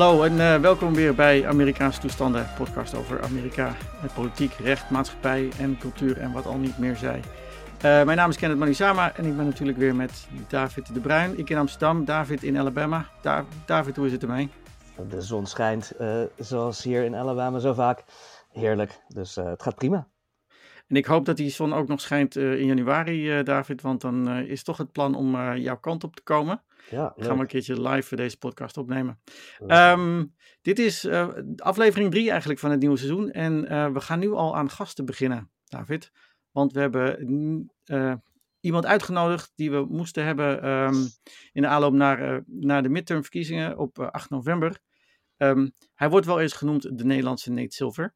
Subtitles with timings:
[0.00, 3.74] Hallo en uh, welkom weer bij Amerikaanse Toestanden, podcast over Amerika,
[4.14, 7.18] politiek, recht, maatschappij en cultuur en wat al niet meer zij.
[7.18, 11.38] Uh, mijn naam is Kenneth Manisama en ik ben natuurlijk weer met David de Bruin.
[11.38, 13.08] Ik in Amsterdam, David in Alabama.
[13.22, 14.48] Da David, hoe is het ermee?
[15.08, 18.04] De zon schijnt, uh, zoals hier in Alabama zo vaak.
[18.52, 20.08] Heerlijk, dus het gaat prima.
[20.86, 24.62] En ik hoop dat die zon ook nog schijnt in januari, David, want dan is
[24.62, 26.62] toch het plan om jouw kant op te komen.
[26.90, 29.20] Ja, gaan we een keertje live deze podcast opnemen.
[29.66, 33.30] Um, dit is uh, aflevering 3 eigenlijk van het nieuwe seizoen.
[33.30, 36.10] En uh, we gaan nu al aan gasten beginnen, David.
[36.50, 38.14] Want we hebben uh,
[38.60, 41.08] iemand uitgenodigd die we moesten hebben um,
[41.52, 44.80] in de aanloop naar, naar de midtermverkiezingen op 8 november.
[45.36, 48.14] Um, hij wordt wel eens genoemd de Nederlandse Nate Silver.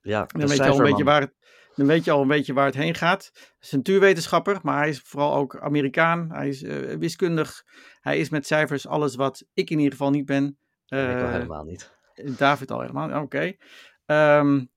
[0.00, 1.34] Ja, dan weet je al een beetje waar het,
[1.74, 3.30] dan weet je al een beetje waar het heen gaat.
[3.32, 6.30] Hij is een natuurwetenschapper, maar hij is vooral ook Amerikaan.
[6.32, 7.64] Hij is uh, wiskundig.
[8.00, 10.58] Hij is met cijfers alles wat ik in ieder geval niet ben.
[10.88, 11.92] Uh, ik al eh, helemaal niet.
[12.36, 13.18] David al helemaal Oké.
[13.18, 14.38] Okay.
[14.38, 14.70] Um,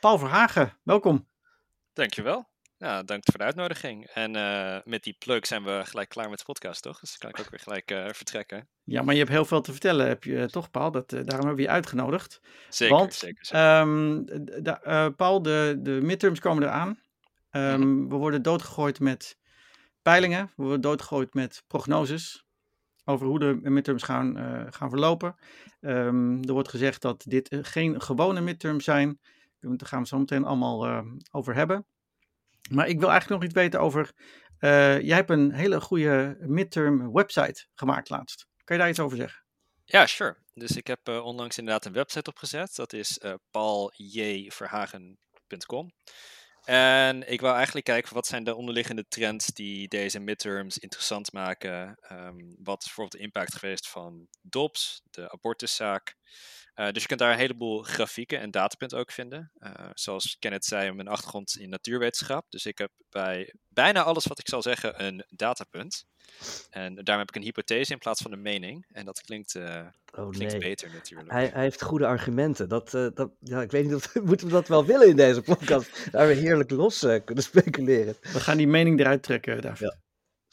[0.00, 1.28] Paul Verhagen, welkom.
[1.92, 2.51] Dankjewel.
[2.82, 4.06] Ja, dank voor de uitnodiging.
[4.06, 7.00] En uh, met die plug zijn we gelijk klaar met de podcast, toch?
[7.00, 8.68] Dus dan kan ik ook weer gelijk uh, vertrekken.
[8.84, 10.90] Ja, maar je hebt heel veel te vertellen, heb je toch, Paul?
[10.90, 12.40] Dat, uh, daarom hebben we je uitgenodigd.
[12.68, 13.46] Zeker, Want, zeker.
[13.46, 13.80] zeker.
[13.80, 17.00] Um, de, Paul, de, de midterms komen eraan.
[17.50, 18.08] Um.
[18.08, 19.38] We worden doodgegooid met
[20.02, 20.46] peilingen.
[20.46, 22.46] We worden doodgegooid met prognoses
[23.04, 24.36] over hoe de midterms gaan,
[24.72, 25.36] gaan verlopen.
[25.80, 29.20] Um, er wordt gezegd dat dit geen gewone midterms zijn.
[29.60, 31.86] Daar gaan we het zo meteen allemaal over hebben.
[32.70, 34.12] Maar ik wil eigenlijk nog iets weten over.
[34.60, 38.46] Uh, jij hebt een hele goede midterm website gemaakt laatst.
[38.64, 39.44] Kan je daar iets over zeggen?
[39.84, 40.36] Ja, sure.
[40.54, 42.74] Dus ik heb uh, onlangs inderdaad een website opgezet.
[42.74, 45.92] Dat is uh, pauljverhagen.com.
[46.64, 51.98] En ik wil eigenlijk kijken wat zijn de onderliggende trends die deze midterms interessant maken.
[52.12, 56.16] Um, wat is bijvoorbeeld de impact geweest van DOPS, de abortuszaak.
[56.74, 59.52] Uh, dus je kunt daar een heleboel grafieken en datapunten ook vinden.
[59.58, 62.50] Uh, zoals Kenneth zei, mijn achtergrond in natuurwetenschap.
[62.50, 66.04] Dus ik heb bij bijna alles wat ik zal zeggen een datapunt.
[66.70, 68.86] En daarom heb ik een hypothese in plaats van een mening.
[68.92, 69.80] En dat klinkt, uh,
[70.14, 70.62] oh, klinkt nee.
[70.62, 71.30] beter natuurlijk.
[71.30, 72.68] Hij, hij, heeft goede argumenten.
[72.68, 76.12] Dat, dat, ja, ik weet niet of moeten we dat wel willen in deze podcast.
[76.12, 78.16] Daar we heerlijk los kunnen speculeren.
[78.20, 79.78] We gaan die mening eruit trekken, David.
[79.78, 80.01] Ja.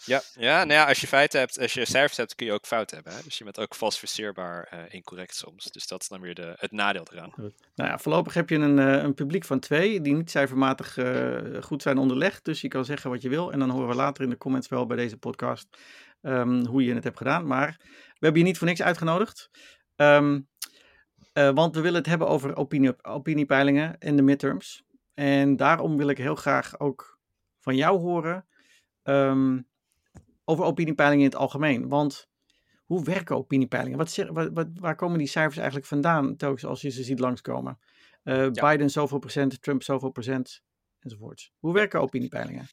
[0.05, 2.65] Ja, ja, nou ja, als je feiten hebt, als je cijfers hebt, kun je ook
[2.65, 3.13] fout hebben.
[3.13, 3.23] Hè?
[3.23, 5.71] Dus je bent ook falsificeerbaar uh, incorrect soms.
[5.71, 7.33] Dus dat is dan weer de, het nadeel eraan.
[7.75, 11.61] Nou ja, voorlopig heb je een, uh, een publiek van twee die niet cijfermatig uh,
[11.61, 12.45] goed zijn onderlegd.
[12.45, 13.51] Dus je kan zeggen wat je wil.
[13.51, 15.67] En dan horen we later in de comments wel bij deze podcast
[16.21, 17.47] um, hoe je het hebt gedaan.
[17.47, 19.49] Maar we hebben je niet voor niks uitgenodigd.
[19.95, 20.47] Um,
[21.33, 24.83] want we willen het hebben over opinie, opiniepeilingen en de midterms.
[25.13, 27.19] En daarom wil ik heel graag ook
[27.59, 28.47] van jou horen.
[29.03, 29.67] Um,
[30.49, 31.87] over opiniepeilingen in het algemeen.
[31.87, 32.27] Want
[32.85, 33.97] hoe werken opiniepeilingen?
[33.97, 37.79] Wat, wat, wat, waar komen die cijfers eigenlijk vandaan, telkens als je ze ziet langskomen?
[38.23, 38.49] Uh, ja.
[38.49, 40.61] Biden zoveel procent, Trump zoveel procent,
[40.99, 41.51] enzovoorts.
[41.59, 42.67] Hoe werken opiniepeilingen?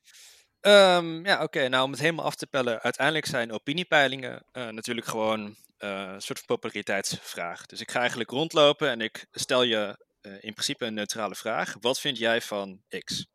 [0.61, 1.69] Um, ja, oké.
[1.69, 5.41] Nou, om het helemaal af te pellen, uiteindelijk zijn opiniepeilingen uh, natuurlijk gewoon
[5.79, 7.67] uh, een soort van populariteitsvraag.
[7.67, 10.05] Dus ik ga eigenlijk rondlopen en ik stel je
[10.41, 11.77] in principe een neutrale vraag.
[11.81, 13.27] Wat vind jij van X?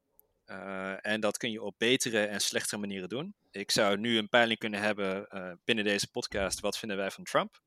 [0.51, 3.35] Uh, en dat kun je op betere en slechtere manieren doen.
[3.51, 6.59] Ik zou nu een peiling kunnen hebben uh, binnen deze podcast.
[6.59, 7.61] Wat vinden wij van Trump?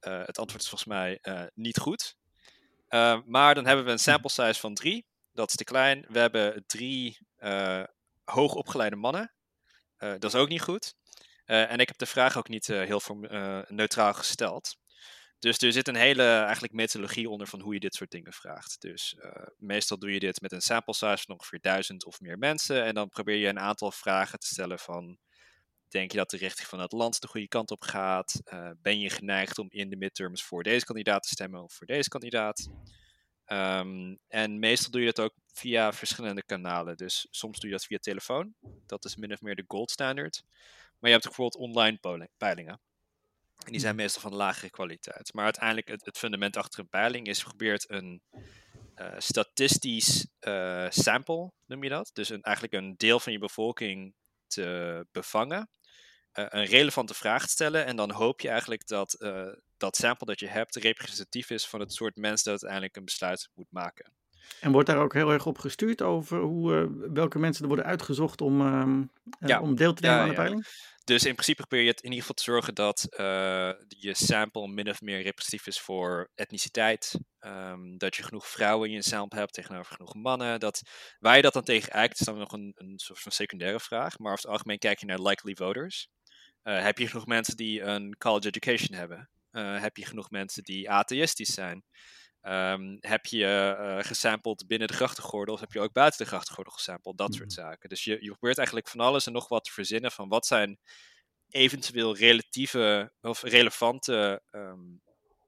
[0.00, 1.20] Uh, het antwoord is volgens mij
[1.54, 2.16] niet goed.
[3.24, 5.06] maar dan hebben we een sample size van drie.
[5.32, 6.04] Dat is te klein.
[6.08, 7.18] We hebben drie
[8.24, 9.32] hoogopgeleide mannen.
[9.96, 10.94] dat is ook niet goed.
[11.44, 13.00] en ik heb de vraag ook niet heel
[13.68, 14.76] neutraal gesteld.
[15.42, 18.80] Dus er zit een hele eigenlijk methodologie onder van hoe je dit soort dingen vraagt.
[18.80, 22.38] Dus uh, meestal doe je dit met een sample size van ongeveer duizend of meer
[22.38, 22.84] mensen.
[22.84, 25.18] En dan probeer je een aantal vragen te stellen van...
[25.88, 28.40] Denk je dat de richting van het land de goede kant op gaat?
[28.52, 31.86] Uh, ben je geneigd om in de midterms voor deze kandidaat te stemmen of voor
[31.86, 32.68] deze kandidaat?
[33.46, 36.96] Um, en meestal doe je dat ook via verschillende kanalen.
[36.96, 38.54] Dus soms doe je dat via telefoon.
[38.86, 40.42] Dat is min of meer de gold standard.
[40.98, 42.80] Maar je hebt bijvoorbeeld online peilingen.
[43.64, 45.32] En die zijn meestal van lagere kwaliteit.
[45.32, 48.22] Maar uiteindelijk het, het fundament achter een peiling is geprobeerd een
[48.96, 52.10] uh, statistisch uh, sample, noem je dat.
[52.12, 54.14] Dus eigenlijk een deel van je bevolking
[54.46, 55.70] te bevangen.
[56.34, 57.86] Uh, een relevante vraag te stellen.
[57.86, 59.16] En dan hoop je eigenlijk dat
[59.76, 63.48] dat sample dat je hebt representatief is van het soort mens dat uiteindelijk een besluit
[63.54, 64.12] moet maken.
[64.60, 68.40] En wordt daar ook heel erg op gestuurd over hoe, welke mensen er worden uitgezocht
[68.40, 69.02] om, ehm,
[69.38, 69.60] ja.
[69.60, 70.66] om deel te nemen aan de peiling?
[71.04, 74.68] Dus in principe probeer je het in ieder geval te zorgen dat uh, je sample
[74.68, 77.18] min of meer representatief is voor etniciteit.
[77.40, 80.60] Um, dat je genoeg vrouwen in je sample hebt tegenover genoeg mannen.
[80.60, 80.82] Dat,
[81.18, 84.18] waar je dat dan tegen kijkt is dan nog een, een soort van secundaire vraag.
[84.18, 86.08] Maar over het algemeen kijk je naar likely voters.
[86.62, 89.30] Uh, heb je genoeg mensen die een college education hebben?
[89.80, 91.84] heb je genoeg mensen die atheïstisch zijn?
[92.48, 96.72] Um, heb je uh, gesampled binnen de grachtengordel of heb je ook buiten de grachtengordel
[96.72, 97.18] gesampled?
[97.18, 97.60] Dat soort mhm.
[97.60, 97.88] zaken.
[97.88, 100.78] Dus je, je probeert eigenlijk van alles en nog wat te verzinnen van wat zijn
[101.48, 105.02] eventueel relatieve of relevante um,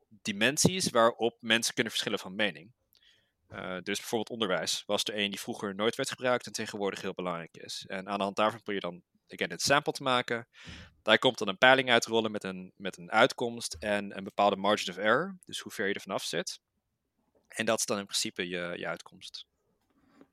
[0.08, 2.73] dimensies waarop mensen kunnen verschillen van mening.
[3.49, 7.14] Uh, dus bijvoorbeeld onderwijs was er een die vroeger nooit werd gebruikt en tegenwoordig heel
[7.14, 7.85] belangrijk is.
[7.87, 10.49] En aan de hand daarvan probeer je dan again, een sample te maken.
[11.02, 14.90] Daar komt dan een peiling uitrollen met een, met een uitkomst en een bepaalde margin
[14.90, 15.38] of error.
[15.44, 16.61] Dus hoe ver je er vanaf zit.
[17.54, 19.46] En dat is dan in principe je, je uitkomst.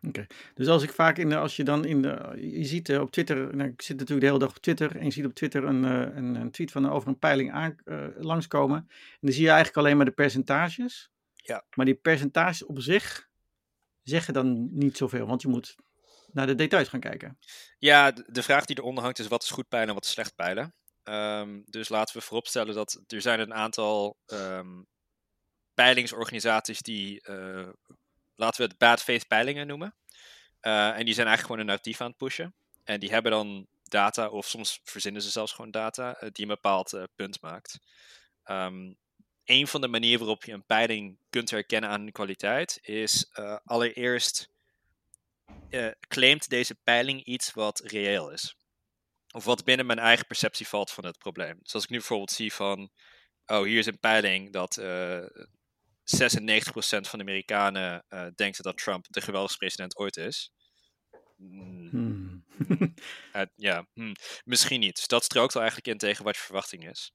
[0.08, 3.02] Oké, dus als ik vaak in de, als je dan in de, je ziet uh,
[3.02, 5.34] op Twitter, nou, ik zit natuurlijk de hele dag op Twitter en je ziet op
[5.34, 8.78] Twitter een, uh, een, een, tweet van over een peiling aan, uh, langskomen.
[8.78, 11.10] En dan zie je eigenlijk alleen maar de percentages.
[11.34, 11.66] Ja.
[11.76, 13.30] Maar die percentages op zich
[14.04, 15.76] zeggen dan niet zoveel, want je moet
[16.32, 17.38] naar de details gaan kijken.
[17.78, 20.36] Ja, de vraag die eronder hangt is wat is goed peilen en wat is slecht
[20.36, 20.76] peilen.
[21.04, 24.88] Um, dus laten we vooropstellen dat er zijn een aantal um,
[25.82, 27.70] peilingsorganisaties die, uh,
[28.36, 29.96] laten we het bad faith peilingen noemen.
[30.62, 32.54] Uh, en die zijn eigenlijk gewoon een narratief aan het pushen.
[32.84, 36.52] En die hebben dan data, of soms verzinnen ze zelfs gewoon data, uh, die een
[36.52, 37.80] bepaald punt maakt.
[38.46, 38.98] Um,
[39.46, 43.32] een van de manieren waarop je een peiling kunt herkennen aan de kwaliteit is
[43.64, 44.50] allereerst
[46.08, 48.56] claimt deze peiling iets wat reëel is.
[49.32, 51.60] Of wat binnen mijn eigen perceptie valt van het probleem.
[51.64, 52.92] Dus als ik nu bijvoorbeeld zie van,
[53.46, 54.82] oh hier is een peiling dat
[56.04, 56.04] 96%
[56.82, 60.52] van de Amerikanen uh, denkt dat Trump de geweldigste president ooit is.
[61.38, 61.90] Mm.
[61.90, 62.46] Hmm.
[63.36, 64.16] uh, ja, hmm.
[64.44, 64.96] misschien niet.
[64.96, 67.12] Dus dat strookt al eigenlijk in tegen wat je verwachting is.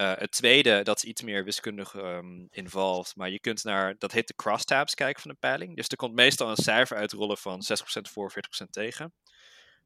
[0.00, 4.12] Uh, het tweede, dat is iets meer wiskundig um, involved, maar je kunt naar, dat
[4.12, 5.76] heet de crosstabs kijken van een peiling.
[5.76, 8.32] Dus er komt meestal een cijfer uitrollen van 60% voor,
[8.64, 9.14] 40% tegen.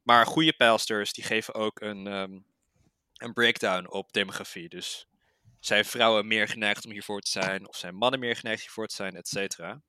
[0.01, 2.45] Maar goede peilsters, die geven ook een, um,
[3.13, 4.69] een breakdown op demografie.
[4.69, 5.07] Dus
[5.65, 7.67] zijn vrouwen meer geneigd om hiervoor te zijn?
[7.67, 9.15] Of zijn mannen meer geneigd hiervoor te zijn?
[9.15, 9.81] Et cetera.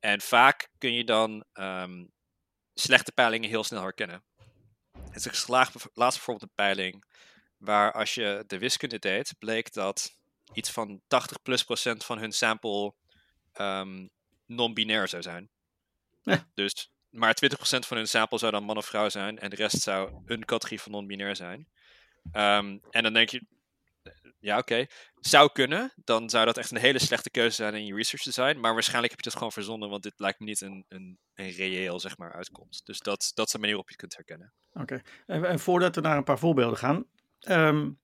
[0.00, 2.12] En vaak kun je dan um,
[2.74, 4.24] slechte peilingen heel snel herkennen.
[5.10, 7.04] Het is geslaagd, laatst bijvoorbeeld een peiling
[7.56, 10.16] waar als je de wiskunde deed, bleek dat
[10.52, 12.94] iets van 80 plus procent van hun sample
[13.60, 14.10] um,
[14.46, 15.50] non-binair zou zijn.
[16.22, 16.48] Ja.
[16.54, 19.80] Dus maar 20% van hun sample zou dan man of vrouw zijn en de rest
[19.80, 21.68] zou een categorie van non-binair zijn.
[22.32, 23.46] Um, en dan denk je,
[24.40, 24.86] ja, oké.
[25.14, 25.92] Zou kunnen.
[26.04, 28.60] Dan zou dat echt een hele slechte keuze zijn in je research design.
[28.60, 31.50] Maar waarschijnlijk heb je het gewoon verzonnen, want dit lijkt me niet een, een, een
[31.50, 32.86] reëel, zeg maar, uitkomst.
[32.86, 34.52] Dus dat, dat is de manier waarop je het kunt herkennen.
[34.72, 35.00] Oké.
[35.26, 36.96] En, en, voordat we naar een paar voorbeelden gaan.
[37.48, 38.00] Um,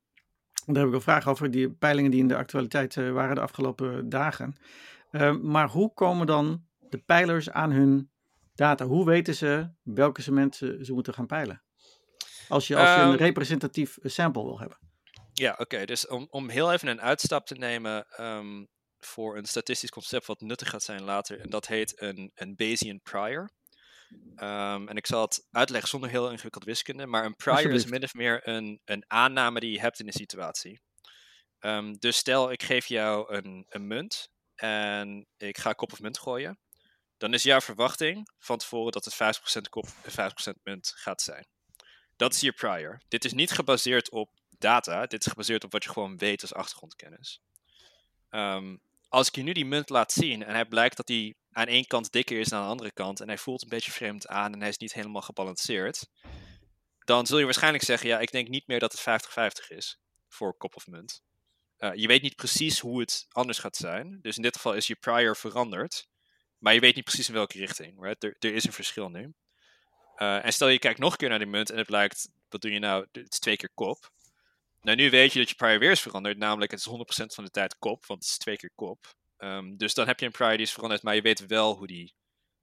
[0.66, 3.40] daar heb ik een vraag over die peilingen die in de actualiteit uh, waren de
[3.40, 4.56] afgelopen dagen.
[5.10, 8.10] Um, maar hoe komen dan de peilers aan hun
[8.54, 8.84] data?
[8.84, 11.62] Hoe weten ze welke cementen ze moeten gaan peilen?
[12.48, 14.78] Als je, als je um, een representatief sample wil hebben.
[15.34, 15.84] Ja, oké.
[15.84, 18.68] Dus om, om heel even een uitstap te nemen um,
[19.00, 21.40] voor een statistisch concept wat nuttig gaat zijn later.
[21.40, 23.50] En dat heet een, een Bayesian prior.
[24.36, 27.06] Um, en ik zal het uitleggen zonder heel ingewikkeld wiskunde.
[27.06, 30.12] Maar een prior is min of meer een, een aanname die je hebt in een
[30.12, 30.80] situatie.
[31.60, 36.18] Um, dus stel, ik geef jou een, een munt en ik ga kop of munt
[36.18, 36.58] gooien.
[37.16, 41.46] Dan is jouw verwachting van tevoren dat het 50% kop en 50% munt gaat zijn.
[42.16, 43.02] Dat is je prior.
[43.08, 44.30] Dit is niet gebaseerd op
[44.64, 45.06] data.
[45.06, 47.40] Dit is gebaseerd op wat je gewoon weet als achtergrondkennis.
[48.30, 51.66] Um, als ik je nu die munt laat zien en hij blijkt dat hij aan
[51.66, 54.26] één kant dikker is dan aan de andere kant en hij voelt een beetje vreemd
[54.26, 56.06] aan en hij is niet helemaal gebalanceerd,
[57.04, 59.24] dan zul je waarschijnlijk zeggen, ja, ik denk niet meer dat het
[59.64, 61.22] 50-50 is voor kop of munt.
[61.78, 64.18] Uh, je weet niet precies hoe het anders gaat zijn.
[64.22, 66.08] Dus in dit geval is je prior veranderd.
[66.58, 68.16] Maar je weet niet precies in welke richting.
[68.18, 69.34] Er, is een verschil nu.
[70.16, 72.60] Uh, en stel je kijkt nog een keer naar die munt en het blijkt, wat
[72.60, 73.06] doe je nou?
[73.12, 74.12] Het is twee keer kop.
[74.84, 76.38] Nou, nu weet je dat je prior weer is veranderd.
[76.38, 79.14] Namelijk, het is 100% van de tijd kop, want het is twee keer kop.
[79.38, 81.86] Um, dus dan heb je een prior die is veranderd, maar je weet wel hoe
[81.86, 82.14] die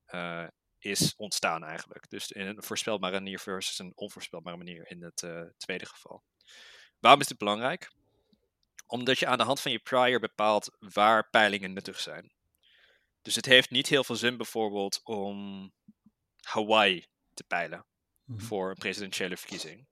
[0.08, 0.48] uh,
[0.80, 2.10] is ontstaan eigenlijk.
[2.10, 6.24] Dus in een voorspelbare manier versus een onvoorspelbare manier in het uh, tweede geval.
[7.00, 7.92] Waarom is dit belangrijk?
[8.88, 12.32] Omdat je aan de hand van je prior bepaalt waar peilingen nuttig zijn.
[13.22, 15.72] Dus het heeft niet heel veel zin bijvoorbeeld om
[16.42, 17.86] Hawaii te peilen
[18.26, 18.42] -hmm.
[18.42, 19.88] voor een presidentiële verkiezing.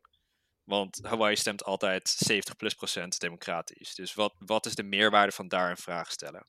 [0.69, 3.95] Want Hawaii stemt altijd 70 plus procent democratisch.
[3.95, 6.45] Dus wat, wat is de meerwaarde van daar een vraag stellen?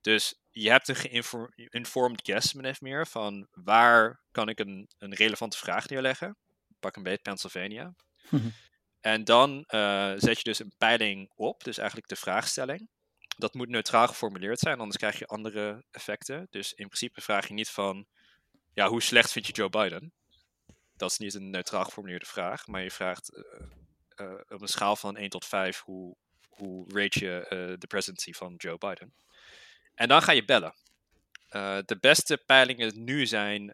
[0.00, 5.56] Dus je hebt een geïnformed guess, of meer, van waar kan ik een, een relevante
[5.56, 6.36] vraag neerleggen?
[6.80, 7.94] Pak een beet Pennsylvania.
[9.00, 12.88] en dan uh, zet je dus een peiling op, dus eigenlijk de vraagstelling.
[13.36, 16.46] Dat moet neutraal geformuleerd zijn, anders krijg je andere effecten.
[16.50, 18.06] Dus in principe vraag je niet van,
[18.72, 20.12] ja, hoe slecht vind je Joe Biden?
[20.96, 24.96] Dat is niet een neutraal geformuleerde vraag, maar je vraagt uh, uh, op een schaal
[24.96, 26.16] van 1 tot 5 hoe,
[26.48, 29.14] hoe rate je de presidency van Joe Biden.
[29.94, 30.74] En dan ga je bellen.
[31.84, 33.64] de beste peilingen nu zijn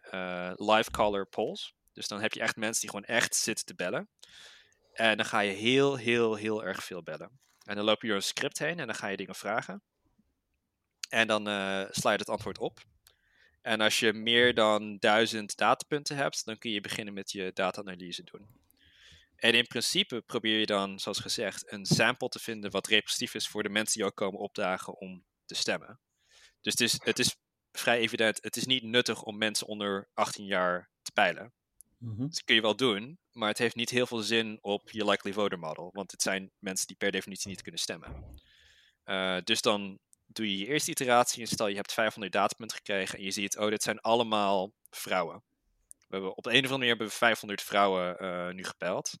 [0.55, 1.75] live caller polls.
[1.93, 4.09] Dus dan heb je echt mensen die gewoon echt zitten te bellen.
[4.93, 7.39] En dan ga je heel, heel, heel erg veel bellen.
[7.65, 9.83] En dan loop je door een script heen en dan ga je dingen vragen.
[11.09, 11.43] En dan
[11.91, 12.79] sla je het antwoord op.
[13.61, 18.23] En als je meer dan duizend datapunten hebt, dan kun je beginnen met je data-analyse
[18.23, 18.47] doen.
[19.35, 23.47] En in principe probeer je dan, zoals gezegd, een sample te vinden wat representatief is
[23.47, 25.99] voor de mensen die ook komen opdagen om te stemmen.
[26.61, 27.35] Dus het is, het is
[27.71, 31.53] vrij evident, het is niet nuttig om mensen onder 18 jaar te peilen.
[31.97, 32.21] Mhm.
[32.21, 35.33] Dat kun je wel doen, maar het heeft niet heel veel zin op je likely
[35.33, 35.89] voter model.
[35.93, 38.39] Want het zijn mensen die per definitie niet kunnen stemmen.
[39.05, 39.99] Uh, dus dan
[40.33, 43.57] doe je je eerste iteratie en stel je hebt 500 datapunten gekregen en je ziet,
[43.57, 45.43] oh, dit zijn allemaal vrouwen.
[46.07, 49.17] We hebben, op de een of andere manier hebben we 500 vrouwen uh, nu gepeild.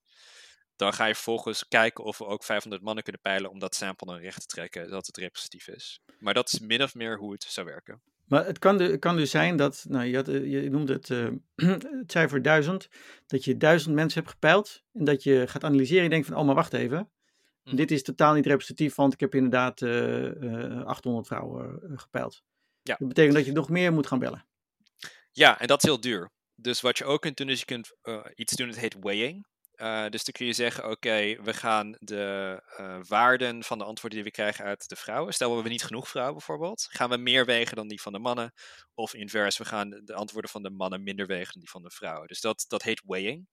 [0.75, 4.07] Dan ga je vervolgens kijken of we ook 500 mannen kunnen peilen om dat sample
[4.07, 6.01] dan recht te trekken, dat het representatief is.
[6.19, 8.01] Maar dat is min of meer hoe het zou werken.
[8.31, 11.29] Maar het kan, kan dus zijn dat, nou, je, had, eh, je noemde het, uh,
[11.99, 12.89] het cijfer 1000,
[13.27, 16.45] dat je duizend mensen hebt gepeild en dat je gaat analyseren en denkt van, oh
[16.45, 17.09] maar wacht even,
[17.63, 17.75] hm.
[17.75, 22.43] dit is totaal niet representatief, want ik heb inderdaad uh, 800 vrouwen gepeild.
[22.81, 22.95] Ja.
[22.97, 24.45] Dat betekent dat je nog meer moet gaan bellen.
[25.31, 26.31] Ja, en dat is heel duur.
[26.55, 27.91] Dus wat je ook kunt doen, is je kunt
[28.35, 29.45] iets doen, dat heet weighing.
[29.81, 34.19] Uh, dus dan kun je zeggen, oké, we gaan de uh, waarden van de antwoorden
[34.19, 35.33] die we krijgen uit de vrouwen.
[35.33, 38.19] Stel we hebben niet genoeg vrouwen bijvoorbeeld, gaan we meer wegen dan die van de
[38.19, 38.53] mannen.
[38.93, 41.89] Of invers, we gaan de antwoorden van de mannen minder wegen dan die van de
[41.89, 42.27] vrouwen.
[42.27, 43.47] Dus dat, dat heet weighing.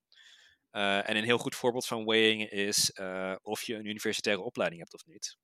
[0.73, 2.93] Uh, en een heel goed voorbeeld van weighing is
[3.43, 5.37] of je een universitaire opleiding hebt of niet.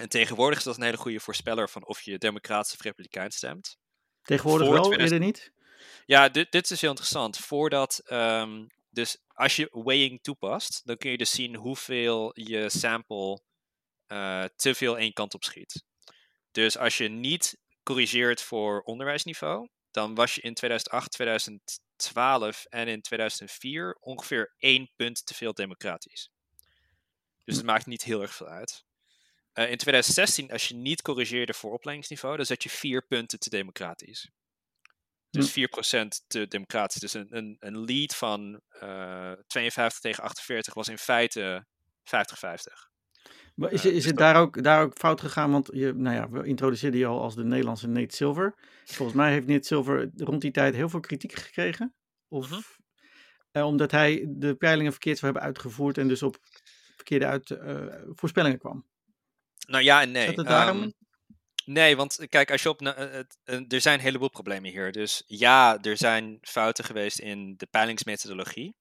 [0.00, 3.76] En tegenwoordig is dat een hele goede voorspeller van of je democratisch of republikein stemt.
[4.22, 5.22] Tegenwoordig Voor wel, 2000...
[5.22, 5.52] eerder niet?
[6.06, 7.38] Ja, dit, dit is heel interessant.
[7.38, 13.42] Voordat um, dus als je weighing toepast, dan kun je dus zien hoeveel je sample
[14.08, 15.84] uh, te veel één kant op schiet.
[16.50, 21.16] Dus als je niet corrigeert voor onderwijsniveau, dan was je in 2008,
[22.02, 26.30] 2012 en in 2004 ongeveer één punt te veel democratisch.
[27.44, 27.70] Dus het hm.
[27.70, 28.84] maakt niet heel erg veel uit.
[29.54, 33.50] Uh, in 2016, als je niet corrigeerde voor opleidingsniveau, dan zet je vier punten te
[33.50, 34.30] democratisch.
[35.30, 36.08] Dus 4% hm.
[36.26, 37.00] te democratisch.
[37.00, 41.66] Dus een, een, een lead van uh, eh, 52 tegen 48 was in feite
[42.04, 42.91] 50-50.
[43.54, 45.50] Maar is, uh, is dus het daar ook, daar ook fout gegaan?
[45.50, 48.54] Want je, nou ja, we introduceerden je al als de Nederlandse Nate Silver.
[48.84, 51.94] Volgens mij heeft Nate Silver rond die tijd heel veel kritiek gekregen.
[52.28, 52.50] Of,
[53.52, 56.38] uh omdat hij de peilingen verkeerd zou hebben uitgevoerd en dus op
[56.96, 57.58] verkeerde uit,
[58.14, 58.86] voorspellingen kwam.
[59.66, 60.28] Nou ja en nee.
[60.28, 60.82] Is dat daarom?
[60.82, 60.92] Um,
[61.64, 62.80] Nee, want eh, kijk, als je op.
[63.44, 64.92] Er zijn een heleboel problemen hier.
[64.92, 68.74] Dus ja, er zijn fouten geweest in de peilingsmethodologie.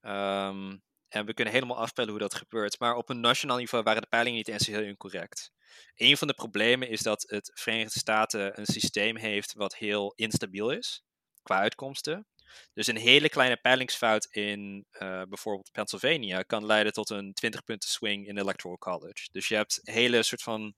[0.00, 2.78] Um, en we kunnen helemaal afpellen hoe dat gebeurt.
[2.78, 5.52] Maar op een nationaal niveau waren de peilingen niet eens heel incorrect.
[5.94, 10.70] Een van de problemen is dat het Verenigde Staten een systeem heeft wat heel instabiel
[10.70, 11.04] is
[11.42, 12.26] qua uitkomsten.
[12.74, 17.88] Dus een hele kleine peilingsfout in uh, bijvoorbeeld Pennsylvania kan leiden tot een 20 punten
[17.88, 19.28] swing in Electoral College.
[19.32, 20.74] Dus je hebt hele soort van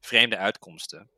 [0.00, 1.10] vreemde uitkomsten.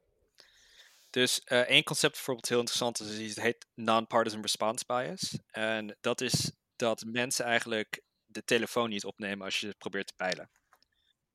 [1.10, 5.38] Dus uh, één concept bijvoorbeeld heel interessant is, het heet non-partisan response bias.
[5.50, 8.02] En dat is dat mensen eigenlijk
[8.36, 10.50] de telefoon niet opnemen als je probeert te peilen.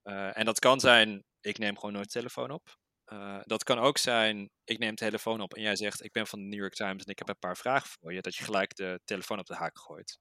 [0.04, 2.80] Uh, en dat kan zijn, ik neem gewoon nooit de telefoon op.
[3.06, 6.28] Uh, dat kan ook zijn, ik neem de telefoon op en jij zegt, ik ben
[6.28, 8.44] van de New York Times en ik heb een paar vragen voor je, dat je
[8.44, 10.20] gelijk de telefoon op de haak gooit.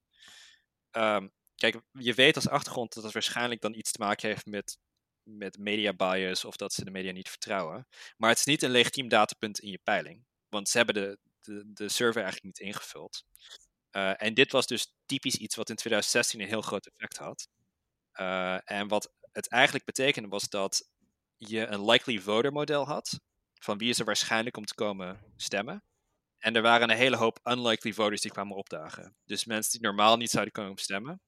[0.91, 4.79] Um, kijk, je weet als achtergrond dat dat waarschijnlijk dan iets te maken heeft met
[5.23, 7.87] met media bias of dat ze de media niet vertrouwen.
[8.17, 10.25] Maar het is niet een legitiem datapunt in je peiling.
[10.49, 13.25] Want ze hebben de, de, de eigenlijk niet ingevuld.
[13.93, 17.49] Uh, en dit was dus typisch iets wat in 2016 een heel groot effect had.
[18.21, 20.91] Uh, en wat het eigenlijk betekende was dat
[21.37, 23.21] je een likely voter model had.
[23.55, 25.85] Van wie is er waarschijnlijk om te komen stemmen.
[26.39, 29.17] En er waren een hele hoop unlikely voters die kwamen opdagen.
[29.25, 31.23] Dus mensen die normaal niet zouden komen stemmen.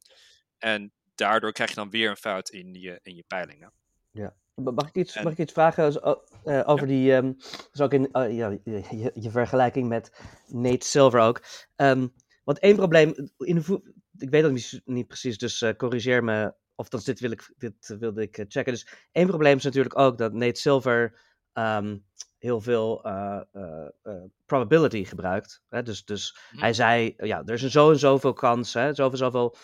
[0.58, 3.72] En daardoor krijg je dan weer een fout in je, in je peilingen.
[4.10, 4.34] Ja.
[4.54, 7.36] Mag ik iets, mag ik iets vragen uh, over die, um,
[7.70, 11.44] dus ook in uh, ja, je, je, vergelijking met Nate Silver ook.
[11.76, 16.24] Um, want één probleem, in de ik weet dat niet, niet precies, dus uh, corrigeer
[16.24, 18.72] me, of dat dit, wil ik, dit wilde ik checken.
[18.72, 21.20] Dus één probleem is natuurlijk ook dat Nate Silver
[21.52, 22.04] um,
[22.38, 23.86] heel veel uh, uh,
[24.46, 25.62] probability gebruikt.
[25.68, 25.82] Hè?
[25.82, 26.58] Dus, dus hm.
[26.58, 28.94] hij zei, ja, er is een zo en zoveel kans, hè?
[28.94, 29.56] zoveel, zoveel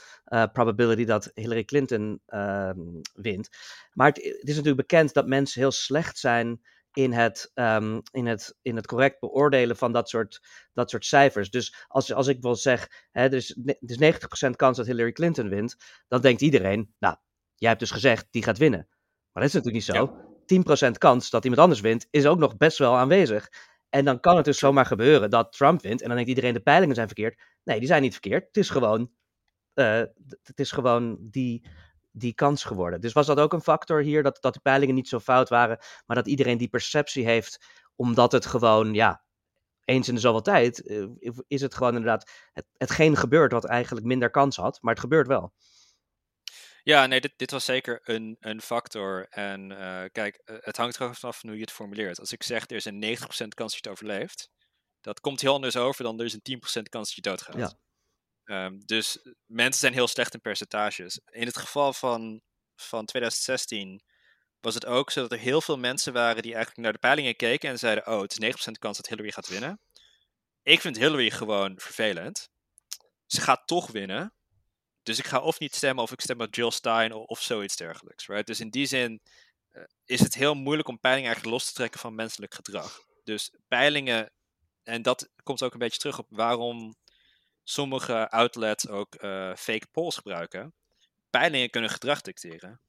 [0.53, 2.81] probability dat Hillary Clinton ehm,
[3.15, 3.49] wint.
[3.93, 6.61] Maar het, het, is natuurlijk bekend dat mensen heel slecht zijn
[6.93, 10.41] in het, um, in het, in het correct beoordelen van dat soort,
[10.73, 11.51] dat soort cijfers.
[11.51, 15.13] Dus als, als ik wil zeg, hè, er, is, er is 90% kans dat Hillary
[15.13, 15.77] Clinton wint,
[16.09, 17.17] dan denkt iedereen, nou,
[17.55, 18.87] jij hebt dus gezegd, die gaat winnen.
[19.33, 20.27] Maar dat is natuurlijk niet zo.
[20.89, 23.49] 10% kans dat iemand anders wint, is ook nog best wel aanwezig.
[23.89, 26.01] En dan kan het dus zomaar gebeuren dat Trump wint.
[26.01, 27.41] En dan denkt iedereen de peilingen zijn verkeerd.
[27.65, 28.47] Nee, die zijn niet verkeerd.
[28.47, 29.11] Het is gewoon,
[29.75, 30.03] uh,
[30.43, 31.69] het is gewoon die,
[32.19, 33.01] die kans geworden.
[33.01, 35.79] Dus was dat ook een factor hier, dat, dat de peilingen niet zo fout waren,
[36.07, 37.65] maar dat iedereen die perceptie heeft,
[37.97, 39.25] omdat het gewoon, ja,
[39.85, 41.07] eens in de zoveel tijd, uh,
[41.47, 45.27] is het gewoon inderdaad het, hetgeen gebeurt wat eigenlijk minder kans had, maar het gebeurt
[45.27, 45.53] wel.
[46.83, 49.27] Ja, nee, dit, dit was zeker een, een factor.
[49.29, 52.21] En uh, kijk, het hangt er vanaf hoe je het formuleert.
[52.21, 54.51] Als ik zeg er is een 90% kans dat je het overleeft,
[55.01, 57.57] dat komt heel anders over dan er is een 10% kans dat je doodgaat.
[57.57, 57.73] Ja.
[58.51, 61.21] Um, dus mensen zijn heel slecht in percentages.
[61.31, 62.41] In het geval van,
[62.77, 64.03] van 2016
[64.61, 67.37] was het ook zo dat er heel veel mensen waren die eigenlijk naar de peilingen
[67.37, 69.81] keken en zeiden: Oh, het is 9% kans dat Hillary gaat winnen.
[70.63, 72.51] Ik vind Hillary gewoon vervelend.
[73.27, 74.33] Ze gaat toch winnen.
[75.03, 77.77] Dus ik ga of niet stemmen of ik stem op Jill Stein of, of zoiets
[77.77, 78.27] dergelijks.
[78.27, 78.47] Right?
[78.47, 79.23] Dus in die zin
[79.73, 83.01] uh, is het heel moeilijk om peilingen eigenlijk los te trekken van menselijk gedrag.
[83.25, 84.33] Dus peilingen,
[84.83, 86.97] en dat komt ook een beetje terug op waarom
[87.69, 90.75] sommige outlets ook uh, fake polls gebruiken.
[91.31, 92.81] Peilingen kunnen gedrag dicteren.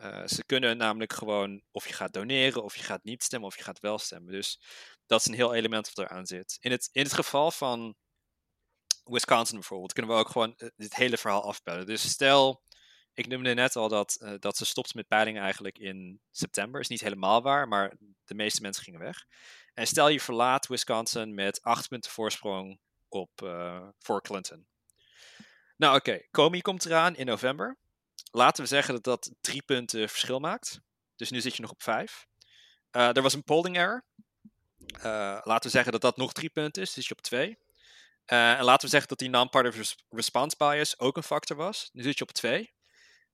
[0.00, 3.56] Uh, ze kunnen namelijk gewoon of je gaat doneren, of je gaat niet stemmen, of
[3.56, 4.32] je gaat wel stemmen.
[4.32, 4.60] Dus
[5.06, 6.56] dat is een heel element wat eraan zit.
[6.60, 7.94] In het, in het geval van
[9.04, 11.86] Wisconsin bijvoorbeeld, kunnen we ook gewoon uh, dit hele verhaal afbellen.
[11.86, 12.62] Dus stel,
[13.12, 16.80] ik noemde net al dat, dat ze stopt met peilingen eigenlijk in september.
[16.80, 19.24] Is niet helemaal waar, maar de meeste mensen gingen weg.
[19.74, 24.66] En stel je verlaat Wisconsin met acht punten voorsprong op, uh, voor Clinton.
[25.76, 26.28] Nou oké, okay.
[26.30, 27.78] Comey komt eraan in november.
[28.30, 30.80] Laten we zeggen dat dat drie punten verschil maakt.
[31.16, 32.26] Dus nu zit je nog op vijf.
[32.92, 34.04] Uh, er was een polling error.
[34.96, 35.02] Uh,
[35.42, 37.58] laten we zeggen dat dat nog drie punten is, dus je op twee.
[38.24, 41.88] en laten we zeggen dat die non-part response bias ook een factor was.
[41.92, 42.76] Nu zit je op twee.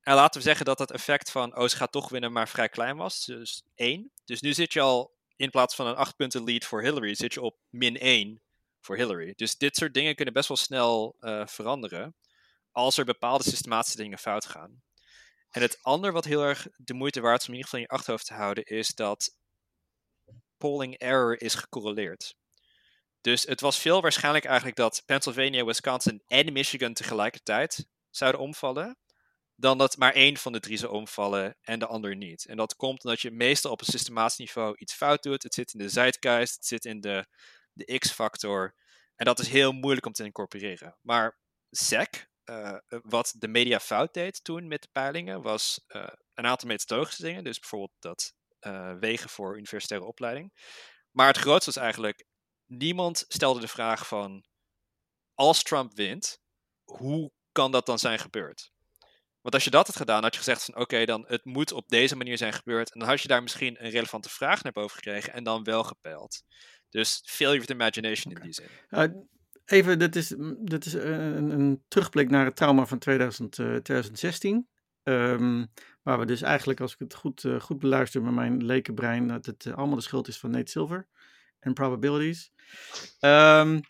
[0.00, 2.68] En laten we zeggen dat dat effect van, oh, ze gaat toch winnen, maar vrij
[2.68, 3.24] klein was.
[3.24, 4.12] Dus één.
[4.24, 7.34] Dus nu zit je al, in plaats van een acht punten lead voor Hillary, zit
[7.34, 8.43] je op min één
[8.84, 9.32] voor Hillary.
[9.36, 12.14] Dus dit soort dingen kunnen best wel snel uh, veranderen
[12.72, 14.82] als er bepaalde systematische dingen fout gaan.
[15.50, 17.86] En het andere wat heel erg de moeite waard is om in ieder geval in
[17.90, 19.36] je achterhoofd te houden, is dat
[20.56, 22.36] polling error is gecorreleerd.
[23.20, 28.98] Dus het was veel waarschijnlijk eigenlijk dat Pennsylvania, Wisconsin en Michigan tegelijkertijd zouden omvallen,
[29.56, 32.46] dan dat maar één van de drie zou omvallen en de ander niet.
[32.46, 35.42] En dat komt omdat je meestal op een systematisch niveau iets fout doet.
[35.42, 37.26] Het zit in de zeitgeist, het zit in de
[37.74, 38.74] de X-factor.
[39.16, 40.98] En dat is heel moeilijk om te incorporeren.
[41.02, 41.38] Maar
[41.70, 46.68] SEC, uh, wat de media fout deed toen met de peilingen, was uh, een aantal
[46.68, 47.44] methodologische dingen.
[47.44, 50.52] Dus bijvoorbeeld dat uh, wegen voor universitaire opleiding.
[51.10, 52.26] Maar het grootste was eigenlijk,
[52.66, 54.44] niemand stelde de vraag van,
[55.34, 56.40] als Trump wint,
[56.84, 58.72] hoe kan dat dan zijn gebeurd?
[59.40, 61.88] Want als je dat had gedaan, had je gezegd van oké, dan het moet op
[61.88, 62.92] deze manier zijn gebeurd.
[62.92, 65.84] En dan had je daar misschien een relevante vraag naar boven gekregen en dan wel
[65.84, 66.42] gepeild.
[66.94, 68.66] Dus failure of imagination in die zin.
[68.90, 69.04] Uh,
[69.64, 74.68] even, dit is, dit is een, een, terugblik naar het trauma van 2000, uh, 2016.
[75.02, 75.66] Um,
[76.02, 79.46] waar we dus eigenlijk, als ik het goed, uh, goed beluister met mijn lekenbrein, dat
[79.46, 81.06] het allemaal de schuld is van Nate Silver
[81.60, 82.52] en probabilities.
[83.20, 83.80] Um,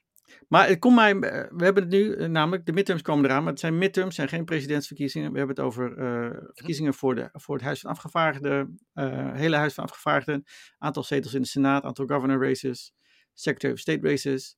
[0.49, 3.43] maar het komt mij, eh, we hebben het nu, eh, namelijk de midterms komen eraan,
[3.43, 5.33] maar het zijn midterms, zijn geen presidentsverkiezingen.
[5.33, 9.57] We hebben het over uh, verkiezingen voor, de, voor het Huis van Afgevaardigden, uh, hele
[9.57, 10.45] Huis van Afgevaardigden,
[10.79, 12.93] aantal zetels in de Senaat, aantal governor races,
[13.33, 14.57] Secretary of State races.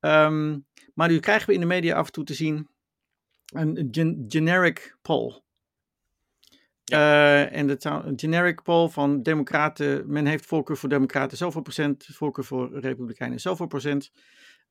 [0.00, 2.68] Um, maar nu krijgen we in de media af en toe te zien
[3.46, 5.44] een gen generic poll.
[6.84, 6.98] Ja.
[6.98, 12.08] Uh, en het een generic poll van democraten, men heeft voorkeur voor democraten zoveel procent,
[12.12, 14.12] voorkeur voor republikeinen zoveel procent.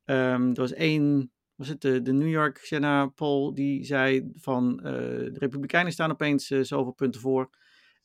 [0.05, 4.79] Um, er was één, was het de, de New York Siena poll, die zei van
[4.83, 7.49] uh, de Republikeinen staan opeens uh, zoveel punten voor.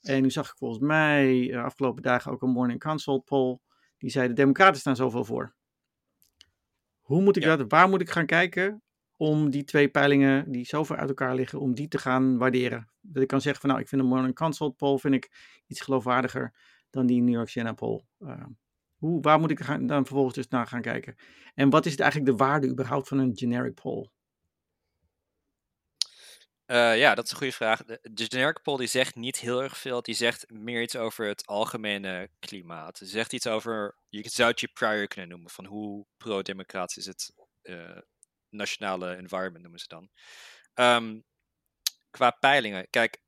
[0.01, 3.59] En nu zag ik volgens mij uh, afgelopen dagen ook een Morning Consult poll,
[3.99, 5.55] die zei de Democraten staan zoveel voor.
[7.01, 7.57] Hoe moet ik ja.
[7.57, 8.83] dat, waar moet ik gaan kijken
[9.17, 12.89] om die twee peilingen die zo ver uit elkaar liggen, om die te gaan waarderen?
[13.01, 15.31] Dat ik kan zeggen van nou, ik vind de Morning Consult poll vind ik
[15.67, 16.55] iets geloofwaardiger
[16.91, 18.03] dan die New York Siena poll.
[19.01, 21.17] Hoe, waar moet ik dan vervolgens dus naar gaan kijken?
[21.55, 24.09] En wat is het eigenlijk de waarde überhaupt van een generic poll?
[26.67, 27.85] Uh, ja, dat is een goede vraag.
[27.85, 30.03] De, generic poll die zegt niet heel erg veel.
[30.03, 32.99] Die zegt meer iets over het algemene klimaat.
[32.99, 37.07] Ze zegt iets over, je zou het je prior kunnen noemen, van hoe pro-democratisch is
[37.07, 37.33] het
[37.63, 37.99] uh,
[38.49, 40.09] nationale environment noemen ze dan.
[40.75, 41.25] Um,
[42.11, 43.23] qua peilingen, kijk,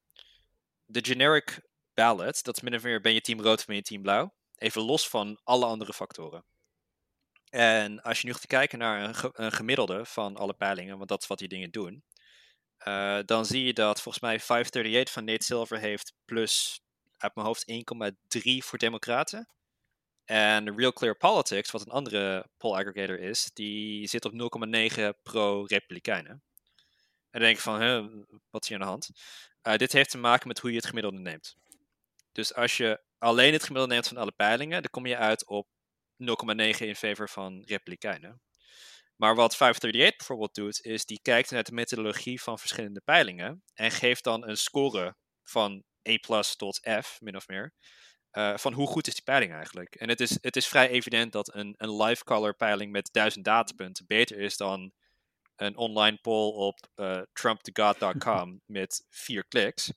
[0.84, 1.60] de generic
[1.94, 4.34] ballot, dat is min of meer ben je team rood of ben je team blauw.
[4.62, 6.44] Even los van alle andere factoren.
[7.50, 11.28] En als je nu gaat kijken naar een, gemiddelde van alle peilingen, want dat is
[11.28, 12.04] wat die dingen doen,
[12.86, 16.80] uh, dan zie je dat volgens mij 538 van Nate Silver heeft plus
[17.16, 17.64] uit mijn hoofd
[18.38, 19.48] 1,3 voor Democraten.
[20.24, 26.30] En Real Clear Politics, wat een andere poll aggregator is, die zit op 0,9 pro-Republikeinen.
[26.30, 26.42] En
[27.30, 28.02] dan denk ik van, hè,
[28.50, 29.10] wat is hier aan de hand?
[29.62, 31.56] Uh, dit heeft te maken met hoe je het gemiddelde neemt.
[32.32, 35.68] Dus als je alleen het gemiddelde neemt van alle peilingen, dan kom je uit op
[36.12, 38.40] 0,9 in favor van Republikeinen.
[39.16, 43.90] Maar wat 538 bijvoorbeeld doet, is die kijkt naar de methodologie van verschillende peilingen en
[43.90, 47.74] geeft dan een score van E plus tot F, min of meer.
[48.32, 49.94] Uh, van hoe goed is die peiling eigenlijk?
[49.94, 53.44] En het is, het is vrij evident dat een, een live color peiling met 1000
[53.44, 54.92] datapunten beter is dan
[55.56, 59.92] een online poll op uh, trumpthegod.com met vier kliks.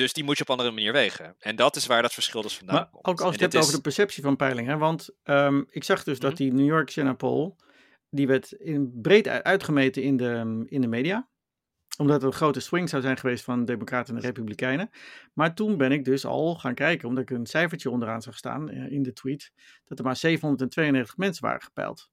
[0.00, 1.34] Dus die moet je op andere manier wegen.
[1.38, 3.06] En dat is waar dat verschil dus vandaan maar komt.
[3.06, 4.78] Ook als je het hebt over de perceptie van peilingen.
[4.78, 6.42] Want um, ik zag dus dat mhm.
[6.42, 7.54] die New York Senate poll,
[8.10, 11.28] die werd in, breed uitgemeten in de, in de media
[11.98, 14.90] omdat er een grote swing zou zijn geweest van Democraten en Republikeinen.
[15.32, 18.70] Maar toen ben ik dus al gaan kijken, omdat ik een cijfertje onderaan zag staan
[18.70, 19.52] eh, in de tweet,
[19.84, 22.10] dat er maar 792 mensen waren gepeild.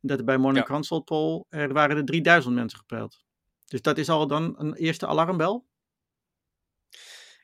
[0.00, 0.72] Dat er bij Morning ja.
[0.72, 3.24] Consult Poll, er waren er 3000 mensen gepeild.
[3.66, 5.66] Dus dat is al dan een eerste alarmbel?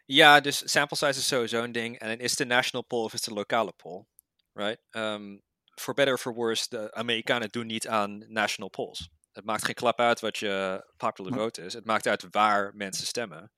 [0.04, 1.98] Ja, dus sample size is sowieso een ding.
[1.98, 4.04] En is het de national poll of is het de lokale poll?
[4.52, 4.80] Right?
[4.90, 5.42] Um,
[5.74, 9.08] for better or for worse, de Amerikanen doen niet aan national polls.
[9.32, 11.72] Het maakt geen klap uit wat je popular vote is.
[11.72, 13.52] Het maakt uit waar mensen stemmen.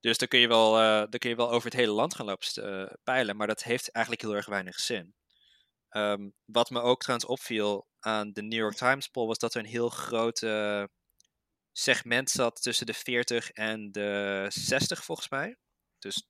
[0.00, 2.26] Dus dan kun je wel, uh, dan kun je wel over het hele land gaan
[2.26, 5.14] lopen uh, peilen, maar dat heeft eigenlijk heel erg weinig zin.
[5.90, 9.60] Um, wat me ook trouwens opviel aan de New York Times poll was dat er
[9.60, 10.84] een heel groot uh,
[11.72, 15.56] segment zat tussen de 40 en de 60 volgens mij.
[16.00, 16.28] Dus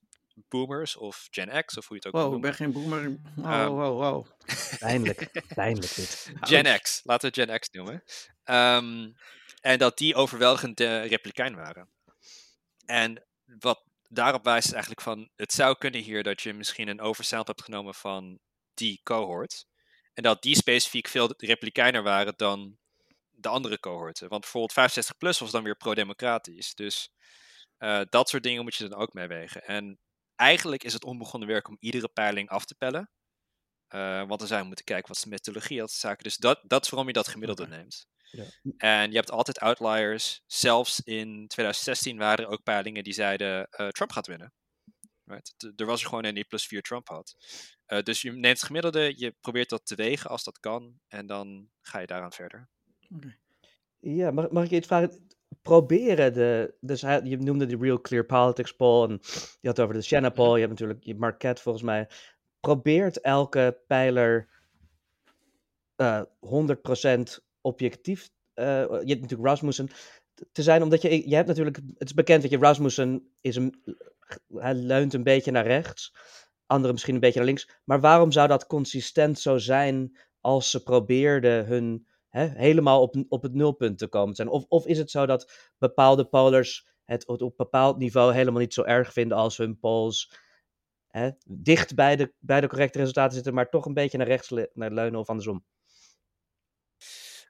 [0.49, 3.21] boomers of Gen X of hoe je het ook wow, ik ben geen boomer.
[3.37, 4.27] Wow, um, wow, wow.
[4.79, 6.33] Pijnlijk, pijnlijk dit.
[6.41, 8.03] Gen X, laten we Gen X noemen.
[8.45, 9.15] Um,
[9.61, 11.89] en dat die overweldigend de Republikein waren.
[12.85, 17.53] En wat daarop wijst eigenlijk van, het zou kunnen hier dat je misschien een oversample
[17.55, 18.39] hebt genomen van
[18.75, 19.67] die cohort.
[20.15, 22.79] En dat die specifiek veel Republikeiner waren dan
[23.31, 24.29] de andere cohorten.
[24.29, 26.75] Want bijvoorbeeld 65 plus was dan weer pro-democratisch.
[26.75, 27.13] Dus
[27.81, 29.65] uh, dat soort dingen moet je dan ook meewegen.
[29.65, 29.99] En
[30.35, 33.11] eigenlijk is het onbegonnen werk om iedere peiling af te pellen.
[33.95, 36.25] Uh, want dan zou je moeten kijken wat is de methodologie, dat zaken.
[36.25, 37.77] Dus dat, dat is waarom je dat gemiddelde okay.
[37.77, 38.07] neemt.
[38.31, 38.45] Ja.
[38.77, 40.43] En je hebt altijd outliers.
[40.47, 44.53] Zelfs in 2016 waren er ook peilingen die zeiden uh, Trump gaat winnen.
[45.25, 45.73] Right?
[45.77, 47.35] Er was er gewoon een die plus 4 Trump had.
[47.87, 51.01] Uh, dus je neemt het gemiddelde, je probeert dat te wegen als dat kan.
[51.09, 52.69] En dan ga je daaraan verder.
[53.15, 53.39] Okay.
[54.01, 55.29] Ja, mag, mag ik je iets vragen?
[55.63, 59.21] Proberen de, dus je noemde de Real Clear Politics poll en
[59.61, 62.09] je had over de Shanna poll, je hebt natuurlijk je Marquette volgens mij.
[62.61, 64.49] Probeert elke pijler
[65.97, 66.25] uh, eh,
[67.41, 69.89] 100% objectief, uh, je hebt natuurlijk Rasmussen,
[70.53, 73.83] te zijn, omdat je, je hebt natuurlijk, het is bekend dat je Rasmussen is een,
[74.55, 76.15] hij leunt een beetje naar rechts,
[76.67, 80.83] anderen misschien een beetje naar links, maar waarom zou dat consistent zo zijn als ze
[80.83, 84.49] probeerden hun hè, helemaal op, op het nulpunt te komen zijn?
[84.49, 88.83] Of, of is het zo dat bepaalde polers het op bepaald niveau helemaal niet zo
[88.83, 90.33] erg vinden als hun polls
[91.07, 94.51] hè, dicht bij de, bij de correcte resultaten zitten, maar toch een beetje naar rechts
[94.73, 95.65] naar leunen of andersom?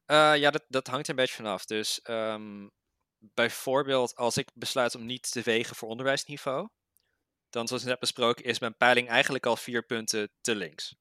[0.06, 1.64] Uh, ja, dat, dat hangt er een beetje vanaf.
[1.64, 2.70] Dus um,
[3.18, 6.68] bijvoorbeeld als ik besluit om niet te wegen voor onderwijsniveau,
[7.50, 10.96] dan zoals net besproken is mijn peiling eigenlijk al vier punten te links.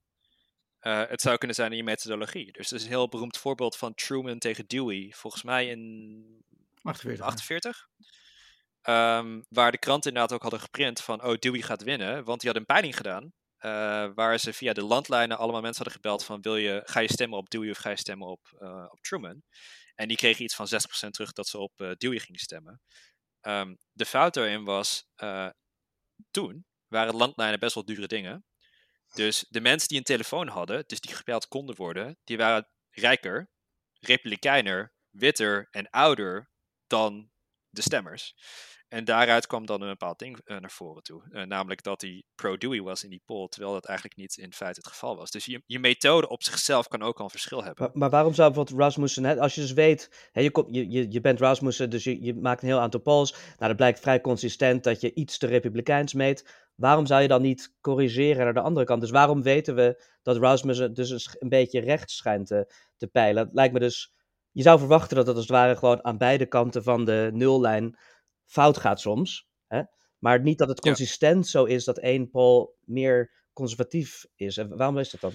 [0.81, 2.51] Uh, het zou kunnen zijn in je methodologie.
[2.51, 6.43] Dus het is een heel beroemd voorbeeld van Truman tegen Dewey, volgens mij in
[6.81, 7.25] 48.
[7.25, 7.89] 48
[8.83, 12.49] um, waar de kranten inderdaad ook hadden geprint van, oh, Dewey gaat winnen, want die
[12.49, 13.33] had een peiling gedaan.
[13.59, 17.11] Uh, waar ze via de landlijnen allemaal mensen hadden gebeld van wil je, ga je
[17.11, 19.41] stemmen op Dewey of ga je stemmen op, uh, op Truman?
[19.95, 20.67] En die kregen iets van
[21.07, 22.81] 60% terug dat ze op Dewey gingen stemmen.
[23.41, 25.05] Um, de fout daarin was,
[26.31, 28.45] toen waren landlijnen best wel dure dingen.
[29.13, 33.49] Dus de mensen die een telefoon hadden, dus die gebeld konden worden, die waren rijker,
[33.99, 36.49] republikeiner, witter en ouder
[36.87, 37.29] dan
[37.69, 38.35] de stemmers.
[38.87, 41.23] En daaruit kwam dan een bepaald ding uh, naar voren toe.
[41.29, 44.79] Uh, namelijk dat hij pro-Dewey was in die poll, terwijl dat eigenlijk niet in feite
[44.79, 45.31] het geval was.
[45.31, 47.89] Dus je, je methode op zichzelf kan ook al een verschil hebben.
[47.93, 51.21] Maar, waarom zou bijvoorbeeld Rasmussen, hè, als je dus weet, hè, je, je, je, je
[51.21, 53.31] bent Rasmussen, dus je, je maakt een heel aantal polls.
[53.31, 56.67] Nou, dat blijkt vrij consistent dat je iets te republikeins meet.
[56.79, 59.01] Waarom zou je dan niet corrigeren naar de andere kant?
[59.01, 63.43] Dus waarom weten we dat Rasmussen dus een beetje rechts schijnt te, te peilen?
[63.45, 64.13] Het lijkt me dus,
[64.51, 67.97] je zou verwachten dat dat als het ware gewoon aan beide kanten van de nullijn
[68.45, 69.47] fout gaat soms.
[69.67, 69.81] Hè?
[70.17, 71.49] Maar niet dat het consistent ja.
[71.49, 74.57] zo is dat één poll meer conservatief is.
[74.57, 75.33] En waarom is dat dan?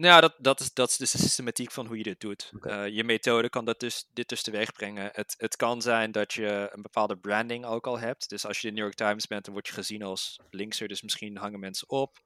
[0.00, 2.52] Nou, dat, dat, is, dat is dus de systematiek van hoe je dit doet.
[2.60, 5.10] Eh, je methode kan dat dus, dit dus teweeg brengen.
[5.12, 8.28] Het, het kan zijn dat je een bepaalde branding ook al hebt.
[8.28, 10.88] Dus als je de New York Times bent, dan word je gezien als linkser.
[10.88, 12.20] Dus misschien hangen mensen op.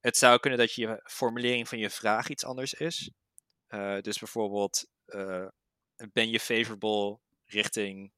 [0.00, 3.10] Het zou kunnen dat je formulering van je vraag iets anders is.
[3.68, 5.46] Uh, dus bijvoorbeeld, uh,
[6.12, 8.12] ben je favorable richting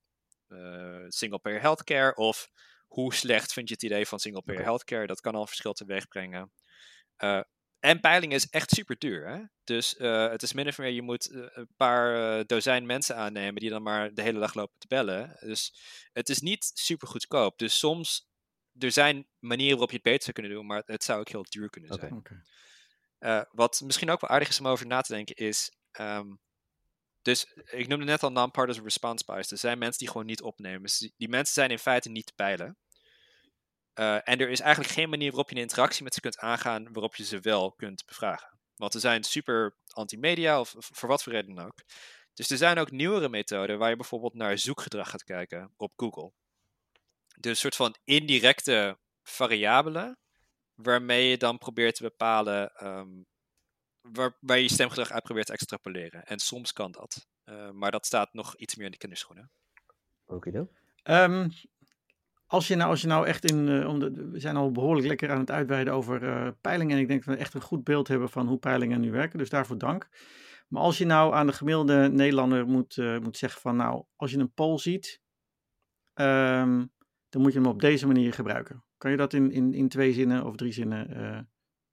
[1.09, 2.15] single-payer healthcare?
[2.15, 2.51] Of
[2.87, 5.07] hoe slecht vind je het idee van single-payer healthcare?
[5.07, 6.53] Dat kan al verschil teweeg brengen.
[7.85, 9.29] En peilingen is echt super duur.
[9.29, 9.43] Hè?
[9.65, 13.17] Dus uh, het is min of meer, je moet uh, een paar uh, dozijn mensen
[13.17, 15.37] aannemen die dan maar de hele dag lopen te bellen.
[15.41, 15.75] Dus
[16.13, 17.59] het is niet super goedkoop.
[17.59, 18.29] Dus soms,
[18.79, 21.47] er zijn manieren waarop je het beter zou kunnen doen, maar het zou ook heel
[21.49, 22.13] duur kunnen zijn.
[23.19, 23.47] Okay.
[23.53, 25.71] wat misschien ook wel aardig is om over na te denken is,
[26.01, 26.41] um,
[27.23, 29.51] dus ik noemde net al non-partisan response bias.
[29.51, 30.83] Er zijn mensen die gewoon niet opnemen.
[30.83, 32.77] Dus die mensen zijn in feite niet te peilen.
[33.95, 36.93] Uh, en er is eigenlijk geen manier waarop je een interactie met ze kunt aangaan
[36.93, 38.59] waarop je ze wel kunt bevragen.
[38.77, 41.83] Want ze zijn super anti-media of voor wat voor reden dan ook.
[42.35, 46.33] Dus er zijn ook nieuwere methoden waar je bijvoorbeeld naar zoekgedrag gaat kijken op Google.
[47.39, 50.19] Dus een soort van indirecte variabelen
[50.75, 53.27] waarmee je dan probeert te bepalen um,
[54.01, 56.25] waar, waar, je je stemgedrag uit probeert te extrapoleren.
[56.25, 57.27] En soms kan dat.
[57.45, 59.51] Uh, maar dat staat nog iets meer in de kinderschoenen.
[60.27, 60.69] Oké dan.
[61.03, 61.51] Um,
[62.55, 65.07] als je nou, als je nou echt in, uh, om de, we zijn al behoorlijk
[65.07, 66.97] lekker aan het uitweiden over uh, peilingen.
[66.97, 69.39] En ik denk dat we echt een goed beeld hebben van hoe peilingen nu werken.
[69.39, 70.09] Dus daarvoor dank.
[70.69, 74.31] Maar als je nou aan de gemiddelde Nederlander moet, uh, moet zeggen van nou, als
[74.31, 75.21] je een poll ziet,
[76.15, 76.93] um,
[77.29, 78.85] dan moet je hem op deze manier gebruiken.
[78.97, 81.49] Kan je dat in, in, in twee zinnen of drie zinnen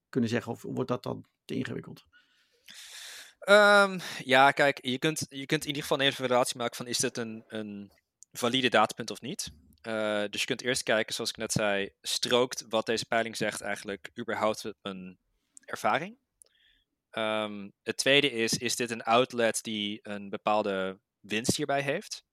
[0.08, 0.52] kunnen zeggen?
[0.52, 2.04] Of wordt dat dan te ingewikkeld?
[3.48, 6.98] Um, ja, kijk, je kunt, je kunt in ieder geval een evaluatie maken van is
[6.98, 7.92] dit een, een
[8.32, 9.52] valide datapunt of niet.
[9.82, 13.60] Uh, dus je kunt eerst kijken, zoals ik net zei, strookt wat deze peiling zegt
[13.60, 15.18] eigenlijk überhaupt een
[15.64, 16.18] ervaring?
[17.10, 22.24] Um, het tweede is, is dit een outlet die een bepaalde winst hierbij heeft?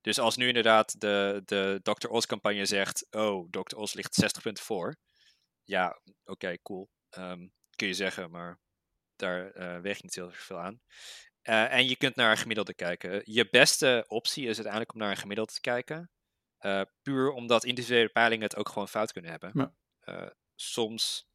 [0.00, 2.08] Dus als nu inderdaad de, de Dr.
[2.08, 3.76] Oz campagne zegt, oh, Dr.
[3.76, 4.96] Oz ligt 60 punten voor.
[5.64, 6.88] Ja, oké, cool.
[7.18, 8.60] Um, kun je zeggen, maar
[9.16, 10.80] daar uh, weeg je niet heel veel aan.
[11.42, 13.22] Uh, en je kunt naar een gemiddelde kijken.
[13.24, 16.10] Je beste optie is uiteindelijk om naar een gemiddelde te kijken.
[16.62, 19.50] Uh, puur omdat individuele peilingen het ook gewoon fout kunnen hebben.
[19.54, 19.72] Ja.
[20.04, 21.26] Uh, soms.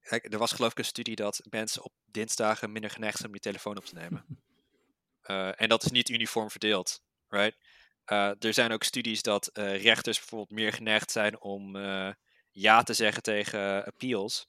[0.00, 3.34] Kijk, er was geloof ik een studie dat mensen op dinsdagen minder geneigd zijn om
[3.34, 4.24] je telefoon op te nemen.
[5.22, 7.02] Uh, en dat is niet uniform verdeeld.
[7.28, 7.56] Right?
[8.38, 11.76] er zijn ook studies dat rechters bijvoorbeeld meer geneigd zijn om
[12.50, 14.46] ja te zeggen tegen appeals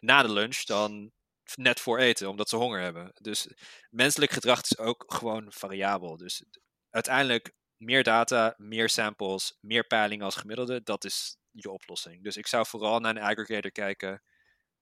[0.00, 1.12] na de lunch dan
[1.54, 3.12] net voor eten, omdat ze honger hebben.
[3.20, 3.48] Dus
[3.90, 6.16] menselijk gedrag is ook gewoon variabel.
[6.16, 6.42] Dus
[6.90, 12.24] uiteindelijk meer data, meer samples, meer peilingen als gemiddelde, dat is je oplossing.
[12.24, 14.22] Dus ik zou vooral naar een aggregator kijken,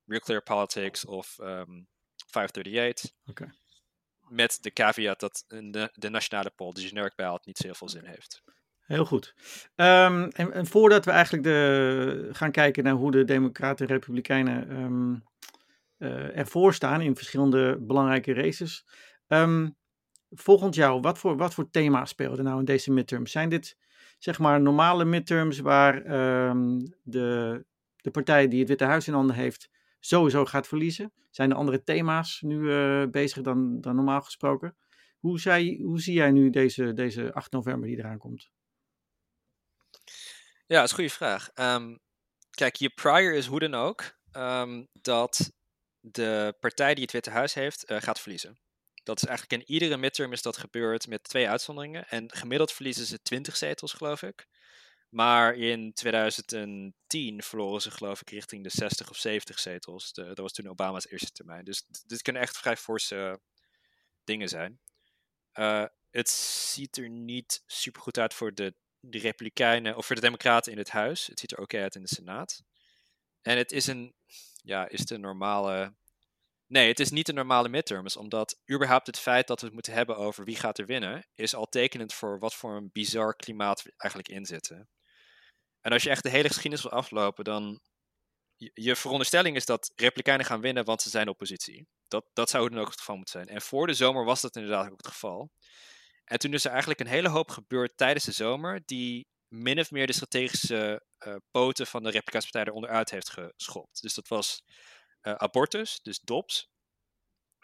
[0.04, 1.82] Real Clear Politics of um, ehm,
[2.26, 3.10] 538.
[3.26, 3.52] Okay.
[4.28, 7.88] Met de caveat dat de, de nationale poll, de generic ballot, niet zo heel veel
[7.88, 8.42] zin heeft.
[8.80, 9.34] Heel goed.
[9.74, 14.76] Um, en, en, voordat we eigenlijk de, gaan kijken naar hoe de Democraten en Republikeinen
[14.76, 15.24] um,
[15.98, 18.84] uh, ervoor staan in verschillende belangrijke races.
[19.28, 19.76] Um,
[20.30, 23.30] volgens jou, wat voor, wat voor thema's speelden nou in deze midterms?
[23.30, 23.76] Zijn dit
[24.18, 25.94] zeg maar normale midterms waar
[26.48, 27.64] um, de,
[27.96, 31.12] de partij die het Witte Huis in handen heeft sowieso gaat verliezen?
[31.30, 34.76] Zijn er andere thema's nu uh, bezig dan, dan normaal gesproken?
[35.18, 38.50] Hoe, zij, hoe zie jij nu deze, deze 8 november die eraan komt?
[40.66, 41.50] Ja, dat is een goede vraag.
[41.54, 41.98] Um,
[42.50, 45.52] kijk, je prior is hoe dan ook um, dat
[46.00, 48.58] de partij die het Witte Huis heeft uh, gaat verliezen.
[49.06, 52.08] Dat is eigenlijk in iedere midterm is dat gebeurd met twee uitzonderingen.
[52.08, 54.46] En gemiddeld verliezen ze 20 zetels, geloof ik.
[55.08, 60.12] Maar in 2010 verloren ze, geloof ik, richting de 60 of 70 zetels.
[60.12, 61.64] Dat was toen Obama's eerste termijn.
[61.64, 63.40] Dus dit kunnen echt vrij forse
[64.24, 64.80] dingen zijn.
[65.54, 68.74] Uh, het ziet er niet super goed uit voor de,
[69.10, 71.26] Republikeinen of voor de Democraten in het huis.
[71.26, 72.62] Het ziet er oké uit in de Senaat.
[73.42, 74.14] En het is een,
[74.62, 75.94] ja, is de normale
[76.68, 79.92] Nee, het is niet de normale midterms, omdat überhaupt het feit dat we het moeten
[79.92, 83.82] hebben over wie gaat er winnen, is al tekenend voor wat voor een bizar klimaat
[83.82, 84.88] we eigenlijk inzitten.
[85.80, 87.80] En als je echt de hele geschiedenis wil aflopen, dan.
[88.58, 91.86] Je veronderstelling is dat Republikeinen gaan winnen, want ze zijn oppositie.
[92.08, 93.56] Dat, dat zou dan ook het geval moeten zijn.
[93.56, 95.50] En voor de zomer was dat inderdaad ook het geval.
[96.24, 99.90] En toen is er eigenlijk een hele hoop gebeurd tijdens de zomer, die min of
[99.90, 104.02] meer de strategische uh, poten van de Republikeinse Partij eronder heeft geschopt.
[104.02, 104.62] Dus dat was
[105.34, 106.70] abortus, dus Dobbs,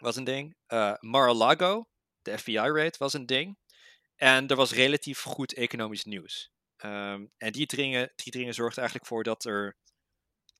[0.03, 0.55] was een ding.
[0.67, 1.87] Uh, Mar-a-Lago,
[2.21, 3.57] de FBI-raid, was een ding.
[4.15, 6.51] En er was relatief goed economisch nieuws.
[6.85, 9.77] Um, en die dringen, die dringen zorgt eigenlijk voor dat er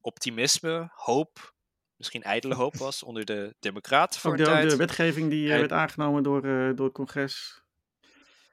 [0.01, 1.53] optimisme, hoop
[1.95, 4.69] misschien ijdele hoop was onder de Democraten voor ook de, tijd.
[4.69, 6.41] de wetgeving die werd aangenomen door,
[6.75, 7.61] door het congres.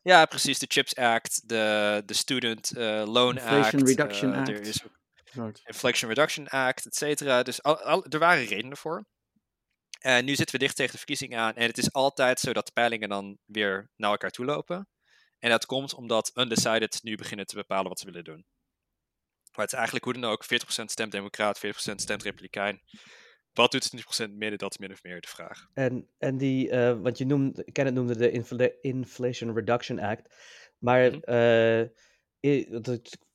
[0.03, 0.59] Ja, precies.
[0.59, 3.89] De CHIPS Act, de, de Student Loan Inflation Act.
[3.89, 4.49] Reduction Act.
[4.49, 4.83] Er is
[5.65, 7.43] Inflation Reduction Act, et cetera.
[7.43, 9.05] Dus al, er waren redenen voor.
[10.01, 11.55] En nu zitten we dicht tegen de verkiezingen aan.
[11.55, 14.89] En het is altijd zo dat de peilingen dan weer naar elkaar toe lopen.
[15.39, 18.45] En dat komt omdat undecided nu beginnen te bepalen wat ze willen doen.
[19.53, 22.83] Maar het is eigenlijk hoe dan ook 40% stemt democraat, 40% stemt republikein.
[23.53, 24.59] Wat doet het 20% midden?
[24.59, 25.67] Dat is min of meer de vraag.
[25.75, 30.35] En, en die, uh, want je noemde, Kenneth noemde de Inflation Reduction Act.
[30.79, 31.91] Maar mm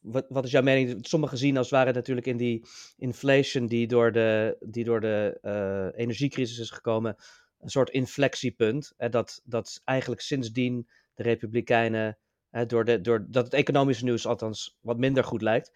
[0.05, 1.07] wat, wat is jouw mening?
[1.07, 5.99] Sommigen zien als het natuurlijk in die inflation die door de, die door de uh,
[6.01, 7.15] energiecrisis is gekomen,
[7.59, 8.93] een soort inflectiepunt.
[8.97, 12.17] Hè, dat, dat eigenlijk sindsdien de Republikeinen,
[12.49, 15.71] hè, door de, door, dat het economische nieuws althans wat minder goed lijkt.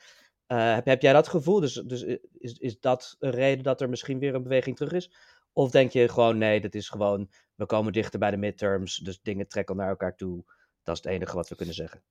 [0.48, 1.60] Uh, heb, heb jij dat gevoel?
[1.60, 2.04] Dus, dus
[2.38, 5.12] is, is dat een reden dat er misschien weer een beweging terug is?
[5.54, 9.22] Of denk je gewoon, nee, dat is gewoon, we komen dichter bij de midterms, dus
[9.22, 10.44] dingen trekken naar elkaar toe.
[10.84, 12.04] Dat is het enige wat we kunnen zeggen.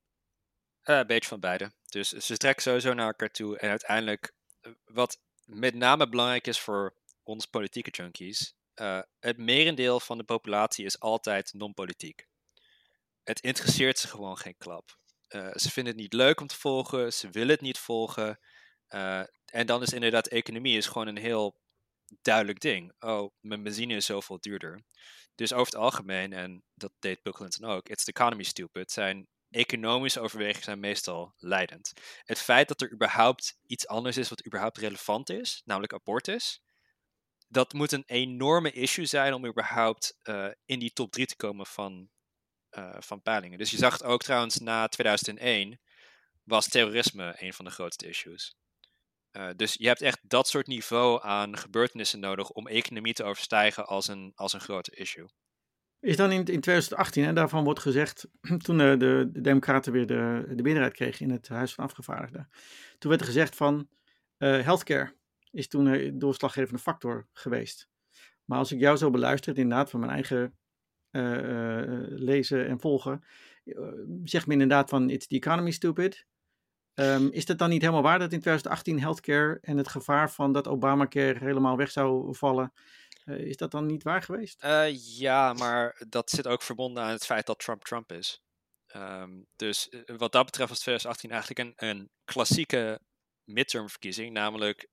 [0.83, 1.71] Een beetje van beide.
[1.89, 3.59] Dus ze trekken sowieso naar elkaar toe.
[3.59, 10.01] En uiteindelijk, eh, wat met name belangrijk is voor ons politieke junkies, uh, het merendeel
[10.01, 12.27] van de populatie is altijd non-politiek.
[13.23, 14.99] Het interesseert ze gewoon geen klap.
[15.29, 18.39] Uh, ze vinden het niet leuk om te volgen, ze willen het niet volgen.
[19.45, 21.61] en dan is inderdaad economie is gewoon een heel
[22.23, 22.93] duidelijk ding.
[22.99, 24.83] Oh, mijn benzine is zoveel duurder.
[25.35, 29.29] Dus over het algemeen, en dat deed Bill Clinton ook, it's the economy stupid, zijn
[29.51, 31.93] economische overwegingen zijn meestal leidend.
[32.25, 36.63] Het feit dat er überhaupt iets anders is wat überhaupt relevant is, namelijk abortus,
[37.49, 41.67] dat moet een enorme issue zijn om überhaupt uh, in die top 3 te komen
[41.67, 42.09] van,
[42.71, 43.59] uh, van peilingen.
[43.59, 45.81] Dus je zag ook trouwens na 2001
[46.45, 48.57] was terrorisme een van de grootste issues.
[49.33, 53.87] Uh, dus je hebt echt dat soort niveau aan gebeurtenissen nodig om economie te overstijgen
[53.87, 55.29] als een, als een grote issue.
[56.01, 58.29] Is dan in, in 2018, en daarvan wordt gezegd,
[58.65, 62.49] toen de, de, de Democraten weer de, de meerderheid kregen in het Huis van Afgevaardigden,
[62.99, 63.89] toen werd er gezegd van
[64.39, 65.17] uh, healthcare
[65.51, 67.89] is toen een doorslaggevende factor geweest.
[68.45, 70.57] Maar als ik jou zo beluister, inderdaad van mijn eigen
[71.11, 73.25] uh, lezen en volgen,
[74.25, 76.27] zegt me inderdaad van it's the economy stupid.
[76.95, 80.53] Um, is het dan niet helemaal waar dat in 2018 healthcare en het gevaar van
[80.53, 82.73] dat Obamacare helemaal weg zou vallen,
[83.29, 84.65] is dat dan niet waar geweest?
[84.65, 88.43] Uh, ja, maar dat zit ook verbonden aan het feit dat Trump Trump is.
[88.97, 93.01] Um, dus uh, wat dat betreft was 2018 eigenlijk een, een klassieke
[93.45, 94.33] midtermverkiezing.
[94.33, 94.89] Namelijk,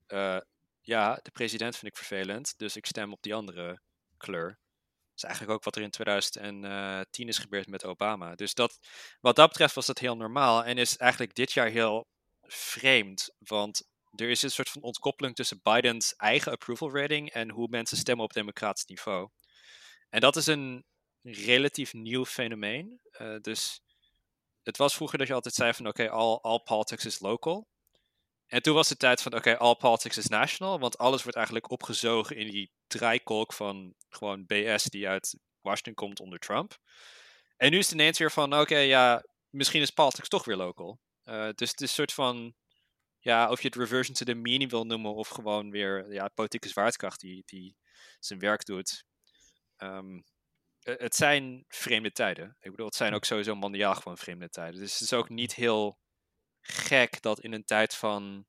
[0.82, 3.82] ja, de president vind ik vervelend, dus ik stem op die andere
[4.18, 4.48] kleur.
[4.48, 8.36] Dat is eigenlijk ook wat er in 2010 is gebeurd met Obama.
[8.36, 8.80] Dus dat,
[9.20, 10.64] wat dat betreft was dat heel normaal.
[10.64, 12.08] En is eigenlijk dit jaar heel
[12.42, 13.30] vreemd.
[13.38, 17.98] Want er is een soort van ontkoppeling tussen Bidens eigen approval rating en hoe mensen
[17.98, 19.30] stemmen op democratisch niveau.
[20.10, 20.86] En dat is een
[21.22, 23.00] relatief nieuw fenomeen.
[23.22, 23.82] Uh, dus
[24.64, 27.68] het was vroeger dat je altijd zei van oké, all, politics is local.
[28.46, 31.72] En toen was de tijd van oké, all politics is national, want alles wordt eigenlijk
[31.72, 36.78] opgezogen in die draaikolk van gewoon BS die uit Washington komt onder Trump.
[37.58, 41.00] En nu is het ineens weer van oké, ja, misschien is politics toch weer local.
[41.24, 42.56] Uh, dus het is een soort van
[43.26, 46.68] ja, of je het reversion to the mean wil noemen of gewoon weer ja, politieke
[46.68, 47.76] zwaartekracht die, die
[48.20, 49.06] zijn werk doet.
[49.78, 50.24] Um,
[50.80, 52.58] het zijn vreemde tijden.
[52.60, 54.80] Ik bedoel, het zijn ook sowieso mondiaal gewoon vreemde tijden.
[54.80, 56.00] Dus het is ook niet heel
[56.62, 58.46] gek dat in een tijd van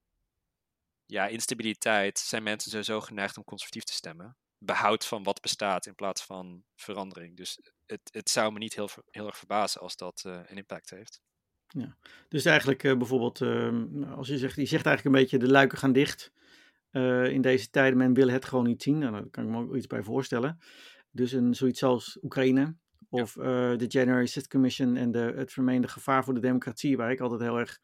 [1.04, 4.36] ja, instabiliteit zijn mensen sowieso geneigd om conservatief te stemmen.
[4.58, 7.36] Behoud van wat bestaat in plaats van verandering.
[7.36, 10.90] Dus het, het zou me niet heel, heel erg verbazen als dat uh, een impact
[10.90, 11.20] heeft.
[11.68, 11.96] Ja.
[12.29, 13.72] Dus eigenlijk uh, bijvoorbeeld, uh,
[14.16, 16.33] als je zegt, je zegt eigenlijk een beetje de luiken gaan dicht
[16.92, 17.98] uh, in deze tijden.
[17.98, 18.98] Men wil het gewoon niet zien.
[18.98, 20.59] Nou, daar kan ik me ook iets bij voorstellen.
[21.11, 22.74] Dus een, zoiets als Oekraïne
[23.09, 23.76] of ja.
[23.76, 27.40] de January 6th Commission en de, het vermeende gevaar voor de democratie, waar ik altijd
[27.40, 27.81] heel erg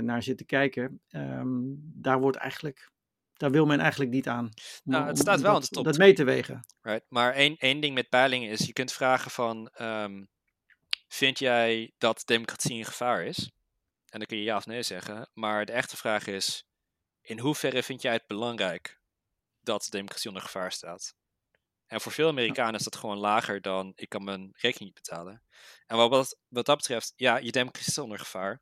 [0.00, 1.00] naar zit te kijken.
[1.10, 2.90] Um, daar wordt eigenlijk
[3.40, 4.44] daar wil men eigenlijk niet aan.
[4.44, 4.50] Om,
[4.84, 5.84] nou, het staat wel dat, aan de top.
[5.84, 6.64] Dat mee te wegen.
[6.82, 7.04] Right.
[7.08, 10.28] Maar één, één ding met peilingen is, je kunt vragen van, um,
[11.12, 13.38] Vind jij dat democratie in gevaar is?
[14.06, 15.30] En dan kun je ja of nee zeggen.
[15.32, 16.64] Maar de echte vraag is:
[17.20, 19.00] in hoeverre vind jij het belangrijk
[19.60, 21.14] dat democratie onder gevaar staat?
[21.86, 25.42] En voor veel Amerikanen is dat gewoon lager dan ik kan mijn rekening niet betalen.
[25.86, 28.60] En wat, wat dat betreft, ja, je democratie is onder gevaar.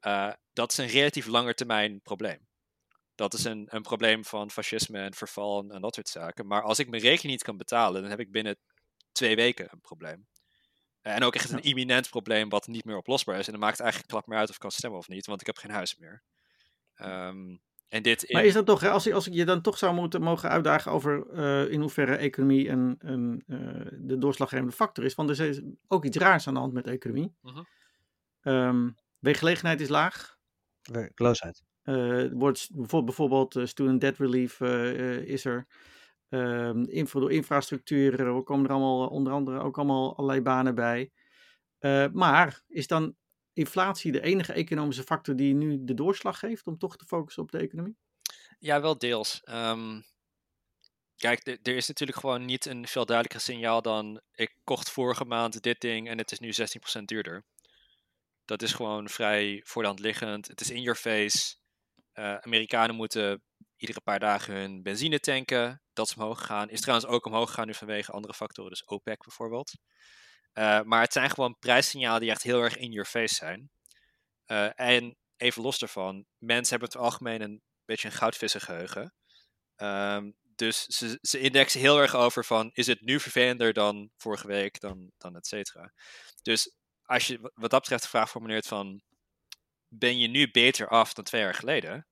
[0.00, 2.48] Uh, dat is een relatief langer termijn probleem.
[3.14, 6.46] Dat is een, een probleem van fascisme en verval en, en dat soort zaken.
[6.46, 8.56] Maar als ik mijn rekening niet kan betalen, dan heb ik binnen
[9.12, 10.26] twee weken een probleem.
[11.14, 13.46] En ook echt een imminent probleem wat niet meer oplosbaar is.
[13.46, 15.40] En dan maakt het eigenlijk klap meer uit of ik kan stemmen of niet, want
[15.40, 16.22] ik heb geen huis meer.
[17.02, 19.94] Um, En dit Maar is dat toch, als ik, als ik je dan toch zou
[19.94, 25.14] moeten mogen uitdagen over uh, in hoeverre economie een, een, uh, de doorslaggevende factor is,
[25.14, 27.36] want er is ook iets raars aan de hand met economie.
[27.42, 27.54] Uh
[28.40, 28.68] -huh.
[28.68, 30.36] um, werkgelegenheid is laag.
[30.82, 31.62] Werkloosheid.
[31.84, 35.66] Uh, wordt bijvoorbeeld uh, student debt relief uh, is er.
[36.28, 41.10] Ehm, info, door infrastructuur er komen er allemaal onder andere ook allemaal allerlei banen bij.
[42.12, 43.16] maar is dan
[43.52, 47.50] inflatie de enige economische factor die nu de doorslag geeft om toch te focussen op
[47.50, 47.96] de economie?
[48.58, 49.42] Ja, wel deels.
[49.44, 50.04] Um,
[51.16, 55.62] kijk, er is natuurlijk gewoon niet een veel duidelijker signaal dan ik kocht vorige maand
[55.62, 56.52] dit ding en het is nu
[57.00, 57.44] 16% duurder.
[58.44, 60.48] Dat is gewoon vrij voor de hand liggend.
[60.48, 61.56] Het is in your face.
[62.40, 63.42] Amerikanen moeten
[63.78, 65.82] iedere paar dagen hun benzine tanken.
[65.92, 66.70] Dat is omhoog gegaan.
[66.70, 69.72] Is trouwens ook omhoog gegaan nu vanwege andere factoren, dus OPEC bijvoorbeeld.
[70.54, 73.70] Uh, maar het zijn gewoon prijssignalen die echt heel erg in your face zijn.
[74.46, 79.14] Uh, en even los daarvan, mensen hebben het algemeen een beetje een goudvissengeheugen.
[79.76, 84.46] Um, dus ze, ze indexen heel erg over van, is het nu vervelender dan vorige
[84.46, 85.92] week, dan, dan et cetera.
[86.42, 89.02] Dus als je wat dat betreft de vraag formuleert van,
[89.88, 92.06] ben je nu beter af dan twee jaar geleden?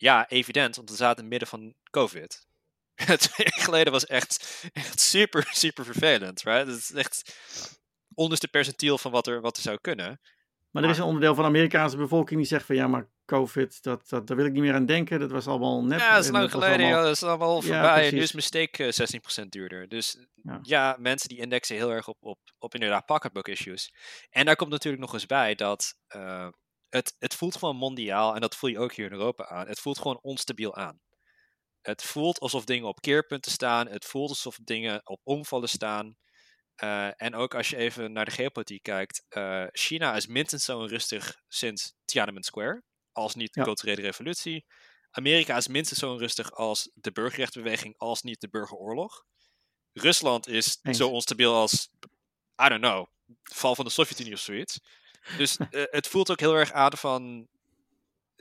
[0.00, 2.46] Ja, evident, want we zaten in het midden van COVID.
[3.18, 6.42] twee jaar geleden was echt, echt super, super vervelend.
[6.42, 6.66] Right?
[6.66, 7.36] Het is echt
[8.14, 10.20] onderste percentiel van wat er, wat er zou kunnen.
[10.70, 13.82] Maar er is een onderdeel van de Amerikaanse bevolking die zegt van ja, maar COVID,
[13.82, 15.20] dat, dat, daar wil ik niet meer aan denken.
[15.20, 16.00] Dat was allemaal net.
[16.00, 16.74] Ja, dat is lang geleden.
[16.74, 16.98] Allemaal...
[16.98, 18.04] Ja, dat is allemaal voorbij.
[18.04, 18.88] Ja, nu is mijn steek uh,
[19.44, 19.88] 16% duurder.
[19.88, 20.58] Dus ja.
[20.62, 20.96] ja.
[20.98, 23.94] mensen die indexen heel erg op, op, op inderdaad pocketbook issues.
[24.30, 26.48] En daar komt natuurlijk nog eens bij dat uh,
[26.90, 29.66] het, het voelt gewoon mondiaal, en dat voel je ook hier in Europa aan.
[29.66, 31.00] Het voelt gewoon onstabiel aan.
[31.80, 33.88] Het voelt alsof dingen op keerpunten staan.
[33.88, 36.16] Het voelt alsof dingen op omvallen staan.
[36.84, 39.24] Uh, en ook als je even naar de geopolitiek kijkt.
[39.28, 42.82] Uh, China is minstens zo onrustig sinds Tiananmen Square.
[43.12, 43.66] Als niet de ja.
[43.66, 44.66] culturele revolutie.
[45.10, 47.94] Amerika is minstens zo onrustig als de burgerrechtenbeweging.
[47.98, 49.24] Als niet de burgeroorlog.
[49.92, 50.96] Rusland is Eens.
[50.96, 51.88] zo onstabiel als,
[52.64, 53.06] I don't know,
[53.42, 54.80] val van de Sovjet-Unie of zoiets.
[55.36, 57.48] Dus uh, het voelt ook heel erg aan van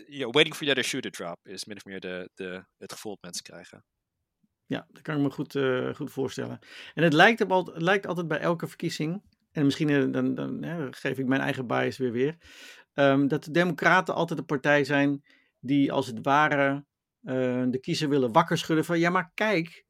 [0.08, 3.12] waiting for the other shoe to drop is min of meer de, de, het gevoel
[3.12, 3.84] dat mensen krijgen.
[4.66, 6.60] Ja, dat kan ik me goed, uh, goed voorstellen.
[6.94, 10.94] En het lijkt, op, het lijkt altijd bij elke verkiezing, en misschien uh, dan, dan
[10.94, 12.38] geef ik mijn eigen bias weer weer,
[12.94, 15.24] um, dat de Democraten altijd de partij zijn
[15.60, 16.88] die als het ware
[17.70, 19.86] de kiezer willen wakker schudden van ja, maar kijk,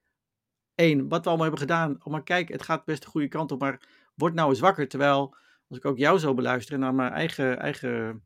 [0.75, 3.51] één, wat we allemaal hebben gedaan, oh maar kijk, het gaat best de goede kant
[3.51, 3.81] op, maar
[4.15, 4.87] word nou eens wakker.
[4.87, 5.35] Terwijl,
[5.69, 8.23] als ik ook jou zo beluister en naar mijn eigen, eigen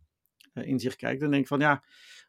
[0.54, 1.84] uh, inzicht kijk, dan denk ik van ja,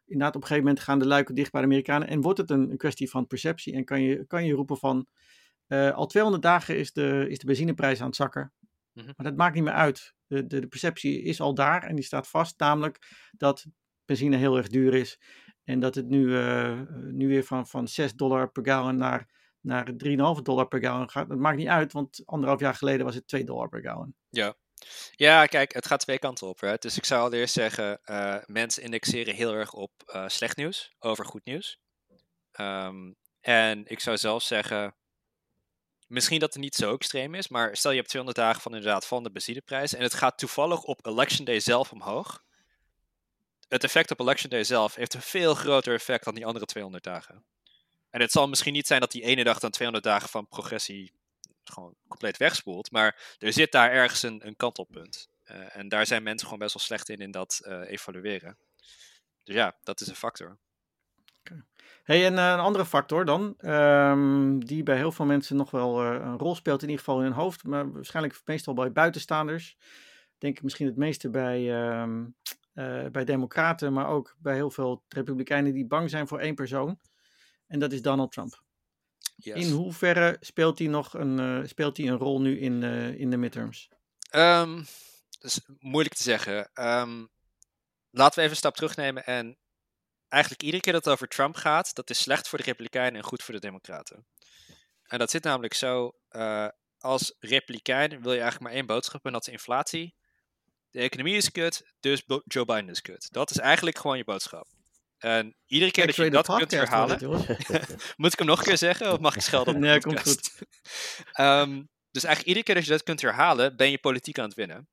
[0.05, 2.49] inderdaad op een gegeven moment gaan de luiken dicht bij de Amerikanen en wordt het
[2.49, 5.07] een, een kwestie van perceptie en kan je, kan je roepen van
[5.67, 8.53] uh, al 200 dagen is de, is de benzineprijs aan het zakken.
[8.91, 9.13] Mm -hmm.
[9.15, 10.13] Maar dat maakt niet meer uit.
[10.27, 13.65] De, de, de, perceptie is al daar en die staat vast, namelijk dat
[14.05, 15.19] benzine heel erg duur is
[15.63, 19.91] en dat het nu, uh, nu weer van, van 6 dollar per gallon naar, naar
[19.91, 21.29] 3,5 dollar per gallon gaat.
[21.29, 24.15] Dat maakt niet uit, want anderhalf jaar geleden was het 2 dollar per gallon.
[24.29, 24.55] Ja,
[25.11, 26.59] ja, kijk, het gaat twee kanten op.
[26.59, 26.81] Right?
[26.81, 31.25] Dus ik zou allereerst zeggen, uh, mensen indexeren heel erg op uh, slecht nieuws over
[31.25, 31.79] goed nieuws.
[32.59, 34.95] Um, en ik zou zelf zeggen,
[36.07, 39.07] misschien dat het niet zo extreem is, maar stel je hebt 200 dagen van inderdaad
[39.07, 42.43] van de benzineprijs en het gaat toevallig op election day zelf omhoog.
[43.67, 47.03] Het effect op election day zelf heeft een veel groter effect dan die andere 200
[47.03, 47.45] dagen.
[48.09, 51.13] En het zal misschien niet zijn dat die ene dag dan 200 dagen van progressie
[51.71, 52.91] gewoon compleet wegspoelt.
[52.91, 55.29] Maar er zit daar ergens een, een kantelpunt.
[55.51, 58.57] Uh, en daar zijn mensen gewoon best wel slecht in, in dat uh, evalueren.
[59.43, 60.57] Dus ja, dat is een factor.
[61.39, 61.63] Okay.
[62.03, 66.01] Hey, en uh, een andere factor dan, um, die bij heel veel mensen nog wel
[66.01, 69.77] een rol speelt, in ieder geval in hun hoofd, maar waarschijnlijk meestal bij buitenstaanders.
[70.37, 72.35] Denk ik misschien het meeste bij, um,
[73.11, 76.99] bij Democraten, maar ook bij heel veel Republikeinen die bang zijn voor één persoon.
[77.67, 78.63] En dat is Donald Trump.
[79.35, 79.65] Yes.
[79.65, 83.29] In hoeverre speelt hij nog een, uh, speelt hij een rol nu in, uh, in
[83.29, 83.89] de midterms?
[84.31, 84.75] Um,
[85.39, 86.69] dat is moeilijk te zeggen.
[86.73, 87.29] Um,
[88.09, 89.57] laten we even een stap terugnemen en
[90.27, 93.27] eigenlijk iedere keer dat het over Trump gaat, dat is slecht voor de Republikeinen en
[93.27, 94.25] goed voor de Democraten.
[95.03, 96.67] En dat zit namelijk zo, uh,
[96.99, 100.15] als Republikein wil je eigenlijk maar één boodschap en dat is inflatie.
[100.89, 103.27] De economie is kut, dus Joe Biden is kut.
[103.31, 104.67] Dat is eigenlijk gewoon je boodschap.
[105.17, 107.19] En iedere keer dat je dat kunt herhalen.
[108.17, 109.11] moet ik hem nog een keer zeggen?
[109.11, 110.51] Of mag ik schelden Nee, komt goed.
[111.39, 114.53] um, dus eigenlijk iedere keer dat je dat kunt herhalen, ben je politiek aan het
[114.53, 114.89] winnen.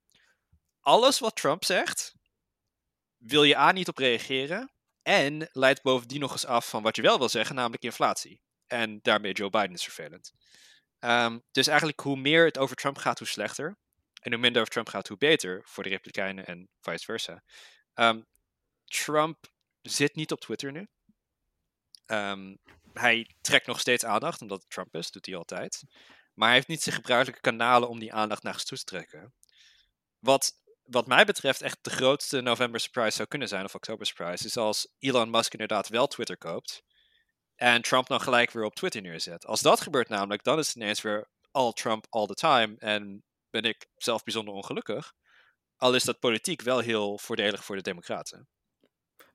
[0.80, 2.14] Alles wat Trump zegt,
[3.16, 4.72] wil je A niet op reageren.
[5.02, 8.40] En leidt bovendien nog eens af van wat je wel wil zeggen, namelijk inflatie.
[8.66, 10.32] En daarmee Joe Biden is vervelend.
[11.00, 13.76] Um, dus eigenlijk hoe meer het over Trump gaat, hoe slechter.
[14.20, 17.42] En hoe minder over Trump gaat, hoe beter voor de Republikeinen en vice versa.
[17.94, 18.26] Um,
[18.84, 19.51] Trump
[19.82, 20.88] zit niet op Twitter nu.
[22.06, 22.58] Um,
[22.92, 25.82] hij trekt nog steeds aandacht, omdat het Trump is, doet hij altijd.
[26.34, 29.34] Maar hij heeft niet zijn gebruikelijke kanalen om die aandacht naar zich toe te trekken.
[30.18, 30.52] Wat,
[30.82, 34.56] wat mij betreft echt de grootste November surprise zou kunnen zijn, of Oktober surprise, is
[34.56, 36.82] als Elon Musk inderdaad wel Twitter koopt.
[37.54, 39.46] En Trump dan gelijk weer op Twitter neerzet.
[39.46, 42.74] Als dat gebeurt namelijk, dan is het ineens weer all Trump all the time.
[42.78, 45.12] En ben ik zelf bijzonder ongelukkig.
[45.76, 48.48] Al is dat politiek wel heel voordelig voor de Democraten.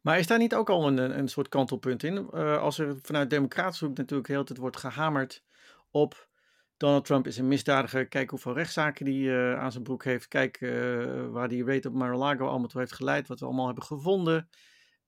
[0.01, 2.29] Maar is daar niet ook al een, een soort kantelpunt in?
[2.33, 5.43] Uh, als er vanuit Democratische hoek natuurlijk heel tijd wordt gehamerd
[5.91, 6.29] op
[6.77, 8.07] Donald Trump is een misdadiger.
[8.07, 10.27] Kijk hoeveel rechtszaken die uh, aan zijn broek heeft.
[10.27, 13.27] Kijk uh, waar die weet op Mar-a-Lago allemaal toe heeft geleid.
[13.27, 14.49] Wat we allemaal hebben gevonden.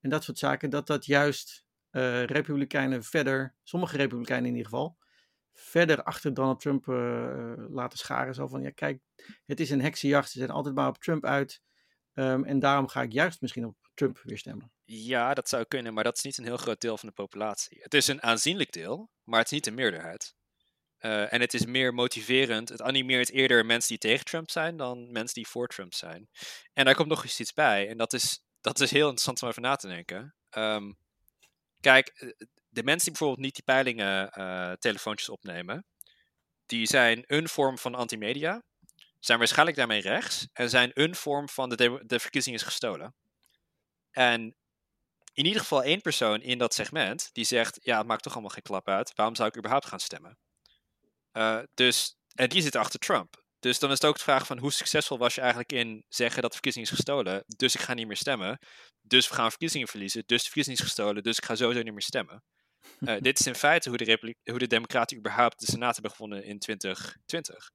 [0.01, 0.69] En dat soort zaken.
[0.69, 1.67] Dat dat juist
[2.25, 4.97] Republikeinen verder, sommige Republikeinen in ieder geval,
[5.53, 6.85] verder achter Donald Trump
[7.69, 8.33] laten scharen.
[8.33, 9.01] Zo van, ja kijk,
[9.45, 10.29] het is een heksenjacht.
[10.29, 11.61] Ze zijn altijd maar op Trump uit.
[12.13, 14.71] Um, en daarom ga ik juist misschien op Trump weer stemmen.
[14.85, 17.77] Ja, dat zou kunnen, maar dat is niet een heel groot deel van de populatie.
[17.81, 20.35] Het is een aanzienlijk deel, maar het is niet de meerderheid.
[20.99, 22.69] Uh, en het is meer motiverend.
[22.69, 26.29] Het animeert eerder mensen die tegen Trump zijn dan mensen die voor Trump zijn.
[26.73, 27.89] En daar komt nog eens iets bij.
[27.89, 30.35] En dat is, dat is heel interessant om over na te denken.
[30.57, 30.97] Um,
[31.79, 32.29] kijk, eh,
[32.69, 35.85] de mensen die bijvoorbeeld niet die peilingen uh, telefoontjes opnemen,
[36.65, 38.63] die zijn een vorm van antimedia,
[39.19, 43.15] zijn waarschijnlijk daarmee rechts en zijn een vorm van de, de verkiezing is gestolen.
[44.11, 44.55] En
[45.33, 48.51] in ieder geval één persoon in dat segment die zegt: Ja, het maakt toch allemaal
[48.51, 49.11] geen klap uit.
[49.15, 50.37] Waarom zou ik überhaupt gaan stemmen?
[51.33, 53.43] Uh, dus, en die zit achter Trump.
[53.59, 56.41] Dus dan is het ook de vraag van hoe succesvol was je eigenlijk in zeggen
[56.41, 57.43] dat de verkiezing is gestolen.
[57.47, 58.59] Dus ik ga niet meer stemmen.
[59.01, 60.23] Dus we gaan verkiezingen verliezen.
[60.25, 61.23] Dus de verkiezing is gestolen.
[61.23, 62.43] Dus ik ga sowieso niet meer stemmen.
[62.99, 66.43] Uh, dit is in feite hoe de, hoe de Democraten überhaupt de Senaat hebben gevonden
[66.43, 67.71] in 2020.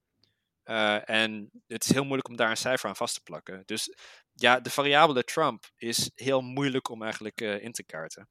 [0.64, 3.62] Uh, en het is heel moeilijk om daar een cijfer aan vast te plakken.
[3.64, 3.94] Dus
[4.34, 8.28] ja, de variabele Trump is heel moeilijk om eigenlijk uh, in te kaarten.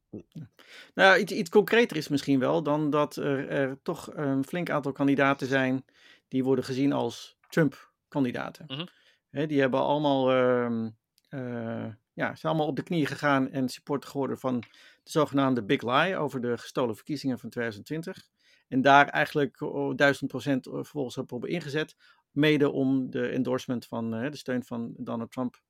[0.94, 4.92] Nou, iets, iets concreter is misschien wel dan dat er, er, toch een flink aantal
[4.92, 5.84] kandidaten zijn
[6.28, 8.64] die worden gezien als Trump-kandidaten.
[8.68, 8.86] Mm
[9.30, 9.46] -hmm.
[9.46, 10.88] die hebben allemaal, uh,
[11.30, 14.60] uh, ja, zijn allemaal op de knieën gegaan en supporter geworden van
[15.02, 18.28] de zogenaamde Big Lie over de gestolen verkiezingen van 2020.
[18.68, 19.58] En daar eigenlijk
[19.96, 21.96] duizend procent vervolgens op hebben ingezet
[22.30, 25.62] mede om de endorsement van de steun van Donald Trump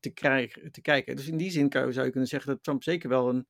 [0.00, 1.16] te, krijgen, te kijken.
[1.16, 3.46] Dus in die zin zou je kunnen zeggen dat Trump zeker wel een,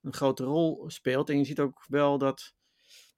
[0.00, 1.30] een grote rol speelt.
[1.30, 2.54] En je ziet ook wel dat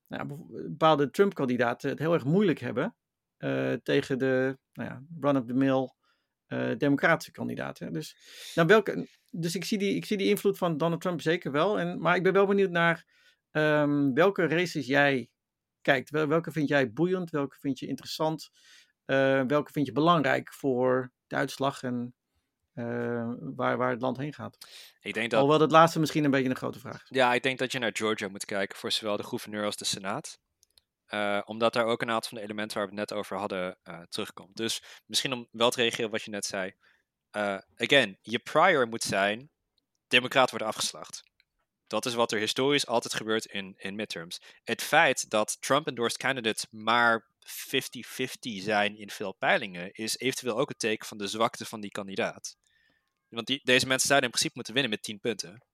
[0.07, 0.27] nou,
[0.69, 2.97] bepaalde Trump-kandidaten het heel erg moeilijk hebben
[3.39, 5.93] uh, tegen de nou ja, run-of-the-mill
[6.79, 7.93] democratische kandidaten.
[7.93, 8.17] Dus,
[8.55, 11.79] nou, welke, dus ik, zie die, ik zie die invloed van Donald Trump zeker wel.
[11.79, 13.07] En, maar ik ben wel benieuwd naar
[13.51, 15.29] um, welke races jij
[15.81, 16.11] kijkt.
[16.11, 17.31] Welke vind jij boeiend?
[17.31, 18.51] Welke vind je interessant?
[19.47, 22.15] Welke vind je belangrijk voor de uitslag en
[22.75, 24.59] uh, waar, waar het land heen gaat?
[25.01, 25.41] Ik denk dat...
[25.41, 27.09] Alhoewel laatste misschien een beetje een grote vraag is.
[27.09, 29.85] Ja, ik denk dat je naar Georgia moet kijken voor zowel de gouverneur als de
[29.85, 30.39] senaat.
[31.09, 33.79] Uh, omdat daar ook een aantal van de elementen waar we het net over hadden
[34.09, 34.57] terugkomt.
[34.57, 36.75] Dus misschien om wel te reageren op wat je net zei.
[37.77, 39.51] again, je prior moet zijn,
[40.09, 41.23] democraten worden afgeslacht.
[41.87, 44.41] Dat is wat er historisch altijd gebeurt in, in midterms.
[44.65, 47.47] Het feit dat Trump-endorsed candidates maar 50-50
[48.41, 52.57] zijn in veel peilingen, is eventueel ook het teken van de zwakte van die kandidaat.
[53.35, 55.65] Want die, deze mensen zouden in principe moeten winnen met 10 punten.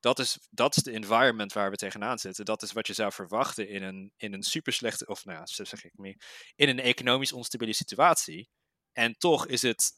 [0.00, 2.44] Dat is, dat is de environment waar we tegenaan zitten.
[2.44, 5.46] Dat is wat je zou verwachten in een, in een super slechte, of nou ja,
[5.46, 6.22] zeg ik meer,
[6.56, 8.48] in een economisch onstabiele situatie.
[8.92, 9.92] En toch is het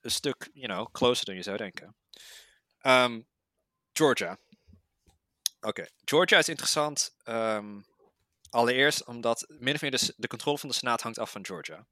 [0.00, 1.96] een stuk, you know, closer dan je zou denken.
[2.82, 3.26] Um,
[3.92, 4.38] Georgia.
[5.60, 7.14] Oké, Georgia is interessant.
[7.24, 7.84] Um,
[8.50, 11.86] allereerst omdat min of meer de, de, controle van de Senaat hangt af van Georgia.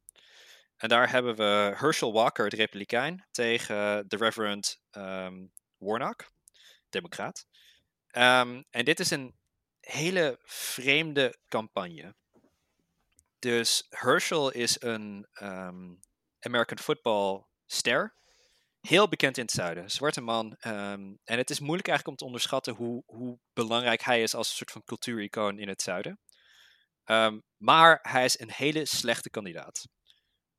[0.77, 6.33] En daar hebben we Herschel Walker, de Republikein, tegen de Reverend um, Warnock,
[6.89, 7.47] Democraat.
[8.17, 9.35] Um, en dit is een
[9.81, 12.15] hele vreemde campagne.
[13.39, 15.27] Dus Herschel is een
[16.41, 18.15] American football ster
[18.81, 19.91] heel bekend in het zuiden.
[19.91, 20.57] Zwarte man.
[20.57, 24.57] En het is moeilijk eigenlijk om te onderschatten hoe, hoe belangrijk hij is als een
[24.57, 26.19] soort van cultuuricoon in het zuiden.
[27.57, 29.89] Maar hij is een hele slechte kandidaat.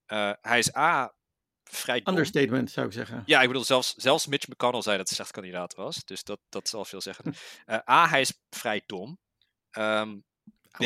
[0.07, 1.13] Uh, hij is A.
[1.63, 2.13] Vrij dom.
[2.13, 3.23] Understatement zou ik zeggen.
[3.25, 6.05] Ja, ik bedoel, zelfs, zelfs Mitch McConnell zei dat hij slecht kandidaat was.
[6.05, 7.33] Dus dat, dat zal veel zeggen.
[7.65, 8.07] Uh, A.
[8.07, 9.19] Hij is vrij dom.
[9.71, 10.23] Um,
[10.71, 10.83] B.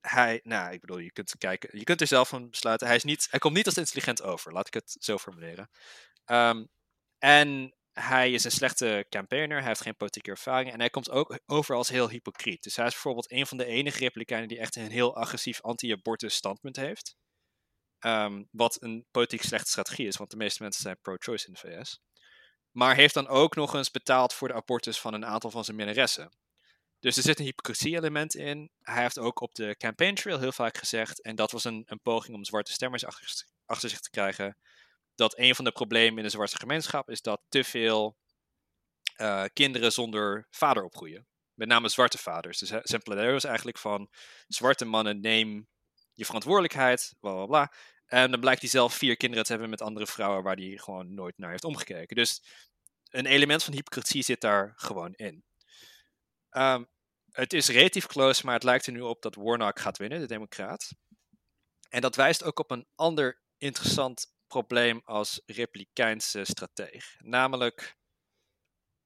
[0.00, 1.78] Hij, nou, ik bedoel, je kunt kijken.
[1.78, 2.86] Je kunt er zelf van besluiten.
[2.86, 4.52] Hij, is niet, hij komt niet als intelligent over.
[4.52, 5.70] Laat ik het zo formuleren.
[6.26, 6.68] Um,
[7.18, 11.38] en hij is een slechte campaigner, hij heeft geen politieke ervaring en hij komt ook
[11.46, 12.62] over als heel hypocriet.
[12.62, 16.34] Dus hij is bijvoorbeeld een van de enige Republikeinen die echt een heel agressief anti-abortus
[16.34, 17.16] standpunt heeft.
[18.00, 21.58] Um, wat een politiek slechte strategie is, want de meeste mensen zijn pro-choice in de
[21.58, 22.00] VS.
[22.70, 25.76] Maar heeft dan ook nog eens betaald voor de abortus van een aantal van zijn
[25.76, 26.32] minnaressen.
[27.00, 28.70] Dus er zit een hypocrisie-element in.
[28.82, 32.00] Hij heeft ook op de campaign trail heel vaak gezegd, en dat was een, een
[32.00, 34.56] poging om zwarte stemmers achter, achter zich te krijgen,
[35.14, 38.16] dat een van de problemen in de zwarte gemeenschap is dat te veel
[39.16, 41.26] uh, kinderen zonder vader opgroeien.
[41.54, 42.58] Met name zwarte vaders.
[42.58, 44.08] Dus zijn pleidooi is eigenlijk van
[44.48, 45.68] zwarte mannen, neem
[46.18, 47.72] je verantwoordelijkheid, bla bla bla.
[48.06, 51.14] En dan blijkt hij zelf vier kinderen te hebben met andere vrouwen waar hij gewoon
[51.14, 52.16] nooit naar heeft omgekeken.
[52.16, 52.42] Dus
[53.10, 55.44] een element van hypocrisie zit daar gewoon in.
[56.50, 56.88] Um,
[57.30, 60.26] het is relatief close, maar het lijkt er nu op dat Warnock gaat winnen, de
[60.26, 60.94] Democraat.
[61.88, 67.16] En dat wijst ook op een ander interessant probleem als Republikeinse strateeg.
[67.18, 67.96] Namelijk,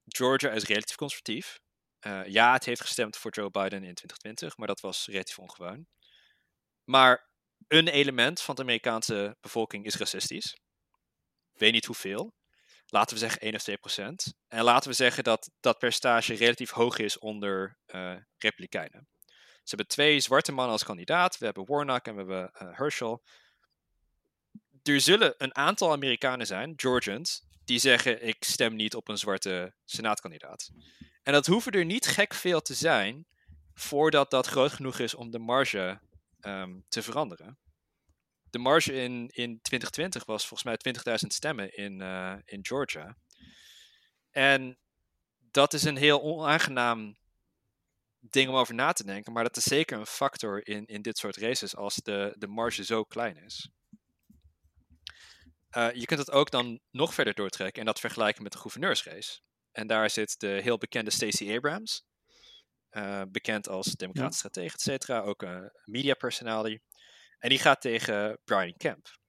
[0.05, 1.59] Georgia is relatief conservatief.
[2.07, 5.87] Uh, ja, het heeft gestemd voor Joe Biden in 2020, maar dat was relatief ongewoon.
[6.83, 7.29] Maar
[7.67, 10.57] een element van de Amerikaanse bevolking is racistisch.
[11.53, 12.33] weet niet hoeveel.
[12.85, 14.33] Laten we zeggen 1 of 2 procent.
[14.47, 19.07] En laten we zeggen dat dat percentage relatief hoog is onder uh, Republikeinen.
[19.63, 21.37] Ze hebben twee zwarte mannen als kandidaat.
[21.37, 23.23] We hebben Warnock en we hebben uh, Herschel.
[24.83, 29.73] Er zullen een aantal Amerikanen zijn, Georgians, die zeggen: Ik stem niet op een zwarte
[29.85, 30.69] senaatkandidaat.
[31.23, 33.27] En dat hoeven er niet gek veel te zijn
[33.73, 35.99] voordat dat groot genoeg is om de marge
[36.45, 37.57] um, te veranderen.
[38.49, 43.17] De marge in, in 2020 was volgens mij 20.000 stemmen in, uh, in Georgia.
[44.31, 44.77] En
[45.51, 47.17] dat is een heel onaangenaam
[48.19, 51.17] ding om over na te denken, maar dat is zeker een factor in, in dit
[51.17, 53.69] soort races als de, de marge zo klein is.
[55.77, 59.39] Uh, je kunt het ook dan nog verder doortrekken en dat vergelijken met de gouverneursrace.
[59.71, 62.05] En daar zit de heel bekende Stacey Abrams,
[62.93, 66.79] uh, bekend als democratische stratege, et cetera, ook een media personality.
[67.39, 69.21] En die gaat tegen Brian Kemp.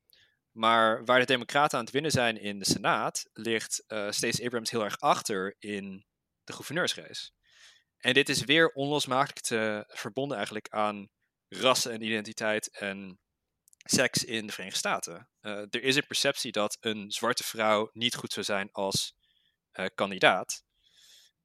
[0.51, 4.71] Maar waar de Democraten aan het winnen zijn in de Senaat, ligt uh, Stacey Abrams
[4.71, 6.07] heel erg achter in
[6.45, 7.31] de gouverneursrace.
[7.97, 11.09] En dit is weer onlosmakelijk te verbonden eigenlijk aan
[11.49, 13.19] rassen en identiteit en
[13.85, 15.29] seks in de Verenigde Staten.
[15.41, 19.15] Uh, er is een perceptie dat een zwarte vrouw niet goed zou zijn als
[19.73, 20.65] uh, kandidaat.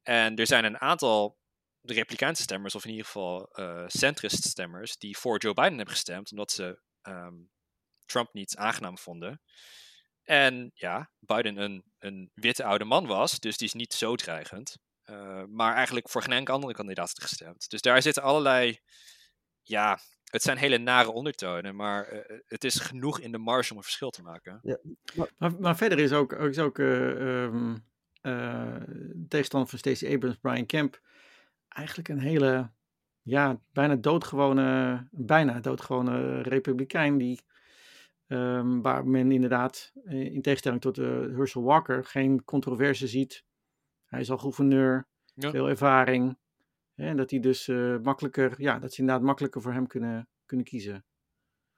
[0.02, 1.38] En er zijn een aantal
[1.80, 5.94] de Republikeinse stemmers, of in ieder geval uh, centrist stemmers, die voor Joe Biden hebben
[5.94, 7.50] gestemd, omdat ze um,
[8.06, 9.40] Trump niet aangenaam vonden.
[10.22, 14.78] En ja, Biden een, een witte oude man was, dus die is niet zo dreigend.
[15.04, 17.70] Uh, maar eigenlijk voor geen enkele andere kandidaat gestemd.
[17.70, 18.78] Dus daar zitten allerlei,
[19.62, 23.76] ja, het zijn hele nare ondertonen, maar uh, het is genoeg in de marge om
[23.76, 24.58] een verschil te maken.
[24.62, 24.78] Ja.
[25.36, 27.88] Maar, maar, verder is ook, is ook uh, um,
[29.28, 31.00] tegenstander van Stacey Abrams, Brian Kemp,
[31.70, 32.70] eigenlijk een hele,
[33.22, 37.40] ja, bijna doodgewone, bijna doodgewone republikein die,
[38.26, 43.44] um, waar men inderdaad, eh, in tegenstelling tot uh, Herschel Walker, geen controverse ziet.
[44.06, 45.50] Hij is al gouverneur, ja.
[45.50, 46.38] veel ervaring.
[46.94, 50.28] Hè, en dat hij dus uh, makkelijker, ja, dat ze inderdaad makkelijker voor hem kunnen,
[50.46, 51.04] kunnen kiezen.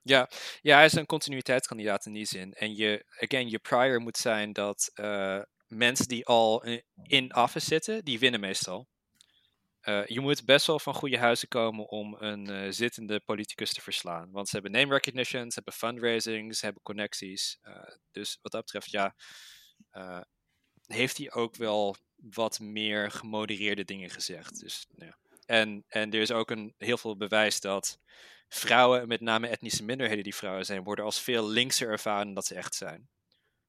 [0.02, 0.30] Ja,
[0.60, 2.52] ja, hij is een continuïteitskandidaat in die zin.
[2.52, 6.64] En je, again, je prior moet zijn dat uh, mensen die al
[7.02, 8.88] in office zitten, die winnen meestal.
[9.82, 13.80] Uh, je moet best wel van goede huizen komen om een uh, zittende politicus te
[13.80, 14.30] verslaan.
[14.30, 17.58] Want ze hebben name recognition, ze hebben fundraising, ze hebben connecties.
[17.62, 17.74] Uh,
[18.10, 19.14] dus wat dat betreft, ja,
[20.86, 24.60] heeft hij ook wel wat meer gemodereerde dingen gezegd.
[24.60, 25.18] Dus, ja.
[25.46, 27.98] en, en er is ook een, heel veel bewijs dat
[28.48, 32.46] vrouwen, met name etnische minderheden die vrouwen zijn, worden als veel linkser ervaren dan dat
[32.46, 33.08] ze echt zijn.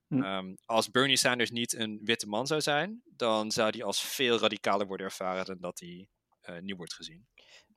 [0.08, 4.40] Um, als Bernie Sanders niet een witte man zou zijn, dan zou hij als veel
[4.40, 6.08] radicaler worden ervaren dan dat hij
[6.50, 7.28] uh, nu wordt gezien.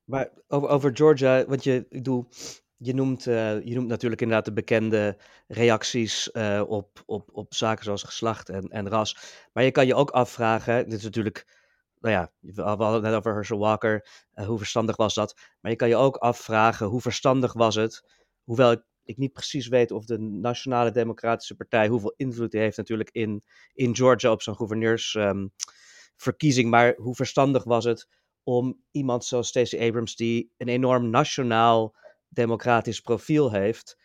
[0.04, 2.28] Maar over, over Georgia, want je, ik bedoel,
[2.76, 7.84] je noemt, uh, je noemt natuurlijk inderdaad de bekende reacties uh, op, op, op zaken
[7.84, 9.16] zoals geslacht en, en ras.
[9.52, 11.60] Maar je kan je ook afvragen, dit is natuurlijk,
[12.00, 15.40] nou ja, we hadden het net over Herschel Walker, hoe verstandig was dat?
[15.60, 18.02] Maar je kan je ook afvragen, hoe verstandig was het,
[18.44, 22.76] hoewel ik ik niet precies weet of de Nationale Democratische Partij, hoeveel invloed die heeft
[22.76, 26.64] natuurlijk in, in Georgia op zo'n gouverneursverkiezing.
[26.64, 28.08] Um, maar hoe verstandig was het
[28.42, 31.96] om iemand zoals Stacey Abrams, die een enorm nationaal
[32.28, 33.98] democratisch profiel heeft,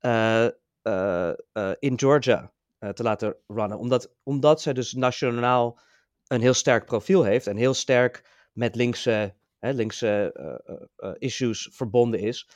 [0.00, 0.48] uh,
[0.82, 2.52] uh, uh, in Georgia
[2.92, 3.78] te laten runnen.
[3.78, 5.80] Omdat, omdat zij dus nationaal
[6.26, 10.32] een heel sterk profiel heeft en heel sterk met linkse, hè, linkse
[11.18, 12.48] issues verbonden is.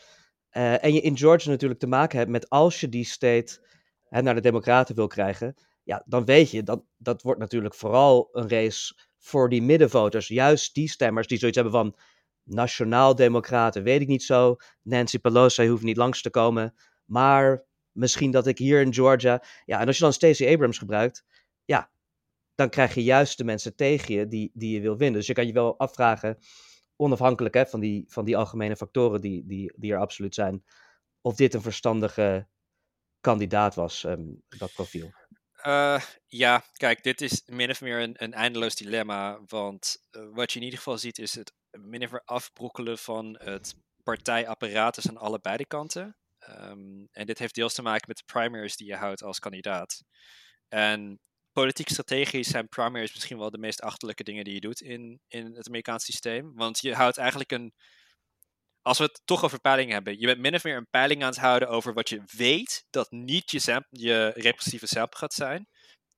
[0.53, 3.67] Uh, en je in Georgia natuurlijk te maken hebt met als je die state
[4.09, 8.29] hè, naar de Democraten wil krijgen, ja, dan weet je dat dat wordt natuurlijk vooral
[8.33, 10.29] een race voor die middenvoters.
[10.29, 11.97] Juist die stemmers die zoiets hebben van
[12.43, 14.57] nationaal-democraten, weet ik niet zo.
[14.83, 16.75] Nancy Pelosi hoeft niet langs te komen.
[17.05, 19.43] Maar misschien dat ik hier in Georgia.
[19.65, 21.25] Ja, en als je dan Stacey Abrams gebruikt,
[21.65, 21.91] ja,
[22.55, 25.19] dan krijg je juist de mensen tegen je die, die je wil winnen.
[25.19, 26.39] Dus je kan je wel afvragen
[26.99, 30.65] onafhankelijk hè, van, die, van die algemene factoren die, die, die er absoluut zijn,
[31.21, 32.49] of dit een verstandige
[33.21, 35.13] kandidaat was, ehm, dat profiel.
[35.67, 39.41] Uh, ja, kijk, dit is min of meer een, een eindeloos dilemma.
[39.47, 43.39] Want uh, wat je in ieder geval ziet, is het min of meer afbrokkelen van
[43.43, 46.17] het partijapparatus aan allebei de kanten.
[46.49, 50.03] Um, en dit heeft deels te maken met de primaries die je houdt als kandidaat.
[50.69, 51.21] En
[51.53, 55.55] politiek strategisch zijn primaries misschien wel de meest achterlijke dingen die je doet in, in
[55.55, 56.55] het Amerikaanse systeem.
[56.55, 57.73] Want je houdt eigenlijk een.
[58.83, 61.29] Als we het toch over peilingen hebben, je bent min of meer een peiling aan
[61.29, 65.69] het houden over wat je weet dat niet je, je representatieve sample gaat zijn.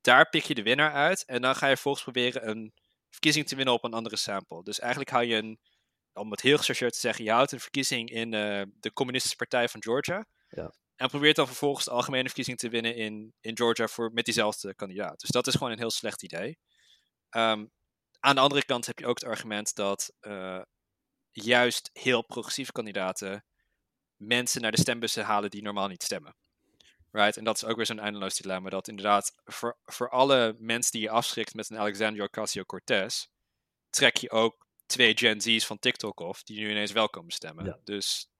[0.00, 2.72] Daar pik je de winnaar uit en dan ga je volgens proberen een
[3.10, 4.62] verkiezing te winnen op een andere sample.
[4.62, 5.58] Dus eigenlijk hou je een,
[6.12, 9.68] om het heel gechargeerd te zeggen, je houdt een verkiezing in uh, de Communistische Partij
[9.68, 10.26] van Georgia.
[10.48, 10.72] Ja.
[11.00, 14.74] En probeert dan vervolgens de algemene verkiezing te winnen in, in Georgia voor, met diezelfde
[14.74, 15.20] kandidaat.
[15.20, 16.58] Dus dat is gewoon een heel slecht idee.
[17.30, 17.70] Um,
[18.18, 20.62] aan de andere kant heb je ook het argument dat uh,
[21.30, 23.44] juist heel progressieve kandidaten
[24.16, 26.36] mensen naar de stembussen halen die normaal niet stemmen.
[27.10, 27.36] Right?
[27.36, 28.70] En dat is ook weer zo'n eindeloos dilemma.
[28.70, 33.26] Dat inderdaad voor, voor alle mensen die je afschrikt met een Alexandria Ocasio-Cortez,
[33.90, 37.80] trek je ook twee Gen Z's van TikTok of die nu ineens wel komen stemmen.
[37.84, 38.30] Dus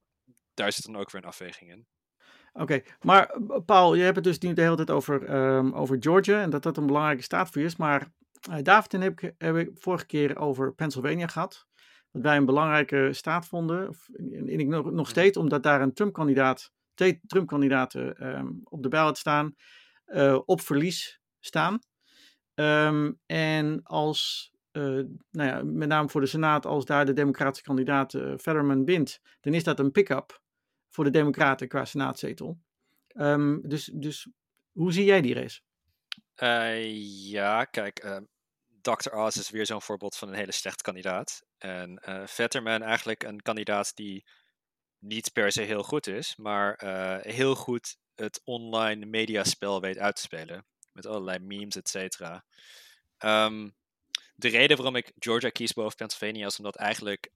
[0.55, 1.87] daar zit dan ook weer een afweging in.
[2.53, 5.97] Oké, maar eh, Paul, je hebt het dus nu de hele tijd over, um, over
[6.01, 7.77] Georgia en dat dat een belangrijke staat voor je is.
[7.77, 8.13] Maar
[8.51, 11.67] uh, David en heb ik, heb ik vorige keer over Pennsylvania gehad.
[12.13, 13.89] Dat wij een belangrijke staat vonden.
[13.89, 18.89] Of, en, ik nog, nog steeds, omdat daar een Trump-kandidaat, twee Trump-kandidaten um, op de
[18.89, 19.55] ballot staan,
[20.07, 21.79] uh, op verlies staan.
[22.55, 27.65] Um, en als, uh, nou ja, met name voor de Senaat, als daar de democratische
[27.65, 30.41] kandidaat Fetterman wint, dan is dat een pick-up
[30.91, 32.59] voor de Democraten qua senaatzetel.
[33.15, 34.29] Um, dus, dus
[34.73, 35.61] hoe zie jij die race?
[36.37, 38.17] Uh, ja, kijk, uh,
[38.81, 39.15] Dr.
[39.15, 41.43] Oz is weer zo'n voorbeeld van een hele slechte kandidaat.
[41.59, 44.25] En uh, Vetterman eigenlijk een kandidaat die
[44.99, 46.85] niet per se heel goed is, maar
[47.23, 50.67] heel goed het online mediaspel weet uit te spelen.
[50.93, 52.45] Met allerlei memes, et cetera.
[53.19, 53.75] Um,
[54.35, 57.33] de reden waarom ik Georgia kies boven Pennsylvania is omdat eigenlijk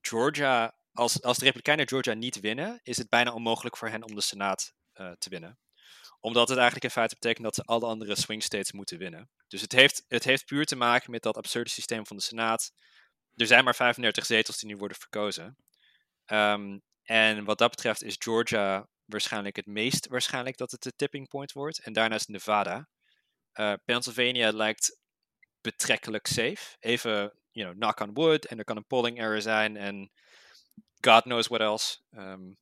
[0.00, 4.14] Georgia als, als de Republikeinen Georgia niet winnen, is het bijna onmogelijk voor hen om
[4.14, 5.58] de Senaat uh, te winnen.
[6.20, 9.30] Omdat het eigenlijk in feite betekent dat ze alle andere swing states moeten winnen.
[9.48, 12.72] Dus het heeft, het heeft puur te maken met dat absurde systeem van de Senaat.
[13.34, 15.56] Er zijn maar 35 zetels die nu worden verkozen.
[16.26, 21.28] Um, en wat dat betreft is Georgia waarschijnlijk het meest waarschijnlijk dat het de tipping
[21.28, 21.78] point wordt.
[21.78, 22.88] En daarnaast Nevada.
[23.54, 24.98] Uh, Pennsylvania lijkt
[25.60, 26.76] betrekkelijk safe.
[26.78, 28.44] Even, you know, knock on wood.
[28.44, 29.76] En er kan een polling error zijn.
[29.76, 30.10] En
[31.06, 31.98] God knows what else.
[32.10, 32.56] Um,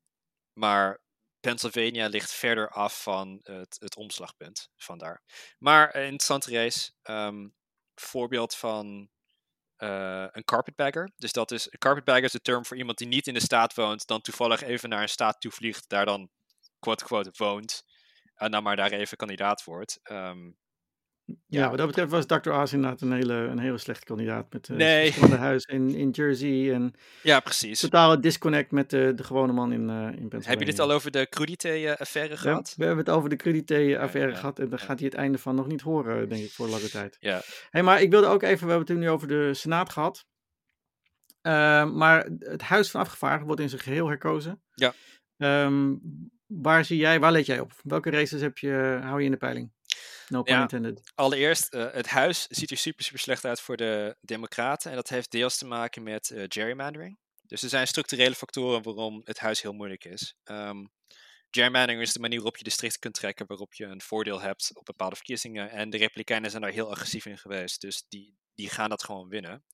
[0.52, 1.00] maar
[1.40, 5.22] Pennsylvania ligt verder af van het, het omslagpunt vandaar.
[5.58, 6.90] Maar een interessante race.
[7.02, 7.54] Um,
[7.94, 9.08] voorbeeld van
[9.78, 11.10] uh, een carpetbagger.
[11.16, 14.06] Dus dat is, carpetbagger is de term voor iemand die niet in de staat woont,
[14.06, 16.30] dan toevallig even naar een staat toe vliegt, daar dan
[16.78, 17.84] quote-quote woont.
[18.34, 20.00] En dan maar daar even kandidaat wordt.
[20.02, 20.56] Um,
[21.46, 22.50] ja, wat dat betreft was Dr.
[22.50, 24.52] Oz inderdaad een hele, een hele slechte kandidaat.
[24.52, 25.12] Met uh, nee.
[25.12, 26.72] huis in, in Jersey.
[26.72, 27.80] En ja, precies.
[27.80, 30.48] Totale disconnect met de, de gewone man in, uh, in Pennsylvania.
[30.48, 32.74] Heb je dit al over de crudité-affaire gehad?
[32.76, 34.58] we hebben het over de crudité-affaire gehad.
[34.58, 37.16] En daar gaat hij het einde van nog niet horen, denk ik, voor lange tijd.
[37.20, 37.40] Ja.
[37.70, 40.26] Hey, maar ik wilde ook even, we hebben het nu over de Senaat gehad.
[41.42, 41.52] Uh,
[41.92, 44.62] maar het Huis van Afgevaardigden wordt in zijn geheel herkozen.
[44.74, 44.94] Ja.
[45.36, 46.00] Um,
[46.46, 47.72] waar zie jij, waar let jij op?
[47.82, 49.72] Welke races heb je, hou je in de peiling?
[50.30, 51.10] No pun intended.
[51.14, 54.90] Allereerst, uh, het huis ziet er super, super slecht uit voor de Democraten.
[54.90, 57.18] En dat heeft deels te maken met uh, gerrymandering.
[57.42, 60.34] Dus er zijn structurele factoren waarom het huis heel moeilijk is.
[60.44, 60.90] Um,
[61.50, 64.84] gerrymandering is de manier waarop je districten kunt trekken, waarop je een voordeel hebt op
[64.84, 65.70] bepaalde verkiezingen.
[65.70, 67.80] En de Republikeinen zijn daar heel agressief in geweest.
[67.80, 69.64] Dus die, die gaan dat gewoon winnen.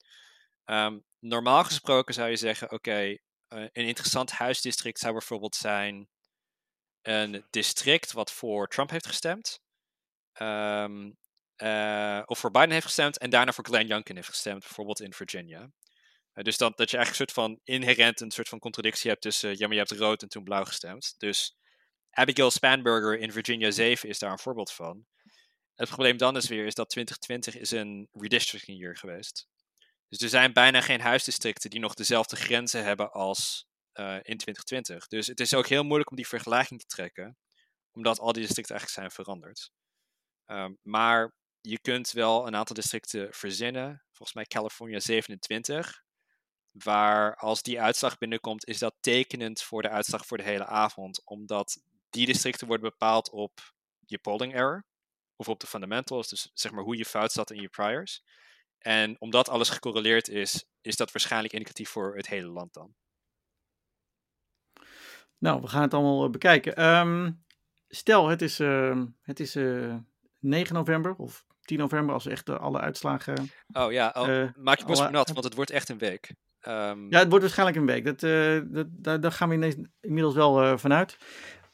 [0.64, 3.10] Um, normaal gesproken zou je zeggen: oké, okay,
[3.48, 6.08] uh, een interessant huisdistrict zou bijvoorbeeld zijn
[7.02, 9.60] een district wat voor Trump heeft gestemd.
[10.42, 11.16] Um,
[11.62, 15.12] uh, of voor Biden heeft gestemd en daarna voor Glenn Youngkin heeft gestemd, bijvoorbeeld in
[15.12, 15.60] Virginia.
[15.60, 19.22] Uh, dus dat, dat je eigenlijk een soort van inherent een soort van contradictie hebt
[19.22, 21.14] tussen, ja, maar je hebt rood en toen blauw gestemd.
[21.18, 21.56] Dus
[22.10, 25.06] Abigail Spanberger in Virginia 7 is daar een voorbeeld van.
[25.74, 29.48] Het probleem dan is weer is dat 2020 is een redistricting year geweest.
[30.08, 35.06] Dus er zijn bijna geen huisdistricten die nog dezelfde grenzen hebben als uh, in 2020.
[35.06, 37.36] Dus het is ook heel moeilijk om die vergelijking te trekken,
[37.92, 39.70] omdat al die districten eigenlijk zijn veranderd.
[40.46, 44.02] Um, maar je kunt wel een aantal districten verzinnen.
[44.06, 46.04] Volgens mij California 27.
[46.70, 51.22] Waar als die uitslag binnenkomt, is dat tekenend voor de uitslag voor de hele avond.
[51.24, 53.74] Omdat die districten worden bepaald op
[54.06, 54.84] je polling error.
[55.36, 56.28] Of op de fundamentals.
[56.28, 58.22] Dus zeg maar hoe je fout zat in je priors.
[58.78, 62.94] En omdat alles gecorreleerd is, is dat waarschijnlijk indicatief voor het hele land dan.
[65.38, 66.76] Nou, we gaan het allemaal bekijken.
[66.76, 67.32] Ehm,
[67.88, 69.96] stel, het is, uh, het is uh,
[70.46, 73.50] 9 november of 10 november als echt alle uitslagen.
[73.72, 76.34] Oh ja, oh, maak je maar nat, want het wordt echt een week.
[76.68, 77.06] Um...
[77.10, 78.04] Ja, het wordt waarschijnlijk een week.
[78.04, 78.20] Dat,
[78.72, 81.16] dat, daar, daar gaan we inmiddels wel vanuit.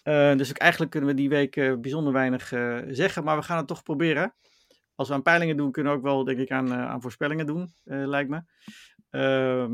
[0.04, 3.56] Uh, dus eigenlijk kunnen we die week uh, bijzonder weinig uh, zeggen, maar we gaan
[3.56, 4.34] het toch proberen.
[4.94, 7.74] Als we aan peilingen doen, kunnen we ook wel, denk ik, aan, aan voorspellingen doen,
[7.84, 8.42] lijkt me.
[9.10, 9.72] Ehm,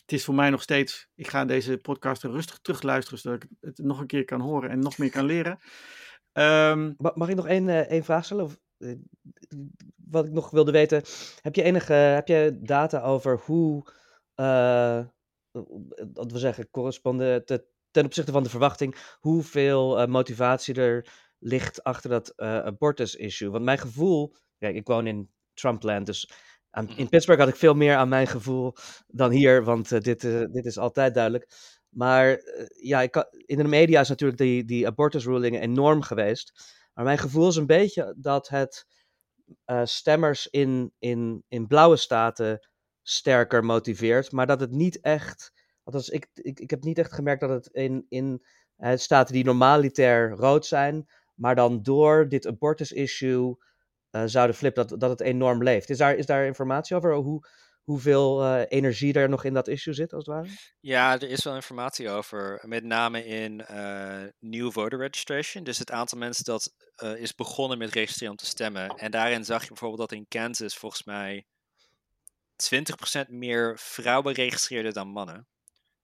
[0.00, 3.78] het is voor mij nog steeds, ik ga deze podcast rustig terugluisteren, zodat ik het
[3.78, 5.58] nog een keer kan horen en nog meer kan leren.
[6.38, 8.44] Um, Mag ik nog één, één vraag stellen?
[8.44, 8.58] Of,
[10.10, 11.02] wat ik nog wilde weten,
[11.40, 13.84] heb je enige, heb je data over hoe,
[16.12, 17.46] wat we zeggen, correspondent
[17.96, 21.06] ten opzichte van de verwachting hoeveel uh, motivatie er
[21.38, 23.50] ligt achter dat uh, abortus-issue.
[23.50, 26.30] Want mijn gevoel, kijk, ik woon in Trumpland, dus
[26.70, 27.06] aan, in mhm.
[27.06, 28.74] Pittsburgh had ik veel meer aan mijn gevoel
[29.06, 30.20] dan hier, want uh, dit,
[30.52, 31.48] dit is altijd duidelijk.
[31.96, 32.40] Maar
[32.80, 36.74] ja, ik, in de media is natuurlijk die, die abortus-ruling enorm geweest.
[36.94, 38.86] Maar mijn gevoel is een beetje dat het
[39.84, 42.68] stemmers in, in, in blauwe staten
[43.02, 45.52] sterker motiveert, maar dat het niet echt
[45.86, 48.44] Althans, ik, ik, ik heb niet echt gemerkt dat het in, in
[48.78, 53.56] uh, staten die normaliter rood zijn, maar dan door dit abortus-issue
[54.24, 55.90] zouden flippen, dat, dat het enorm leeft.
[55.90, 57.48] Is daar, is daar informatie over hoe,
[57.86, 60.48] hoeveel uh, energie er nog in dat issue zit, als het ware?
[60.80, 62.62] Ja, er is wel informatie over.
[62.62, 65.64] Met name in uh, new voter registration.
[65.64, 66.72] Dus het aantal mensen dat
[67.02, 68.88] uh, is begonnen met registreren om te stemmen.
[68.88, 71.44] En daarin zag je bijvoorbeeld dat in Kansas volgens mij
[73.26, 75.48] 20% meer vrouwen registreerden dan mannen.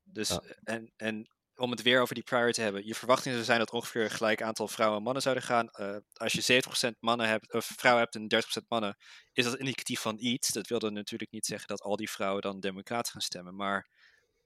[0.02, 1.28] Dus, en, en
[1.62, 2.86] om het weer over die prior te hebben.
[2.86, 5.68] Je verwachting zou zijn dat ongeveer gelijk aantal vrouwen en mannen zouden gaan.
[5.80, 6.62] Uh, als je
[6.94, 8.96] 70% mannen hebt, of vrouwen hebt en 30% mannen,
[9.32, 10.48] is dat indicatief van iets.
[10.48, 13.56] Dat wil dan natuurlijk niet zeggen dat al die vrouwen dan democratisch gaan stemmen.
[13.56, 13.88] Maar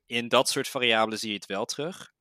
[0.07, 2.13] in dat soort variabelen zie je het wel terug.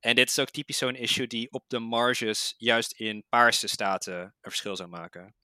[0.00, 4.20] En dit is ook typisch zo'n issue die op de marges juist in paarse staten
[4.20, 5.34] een verschil zou maken.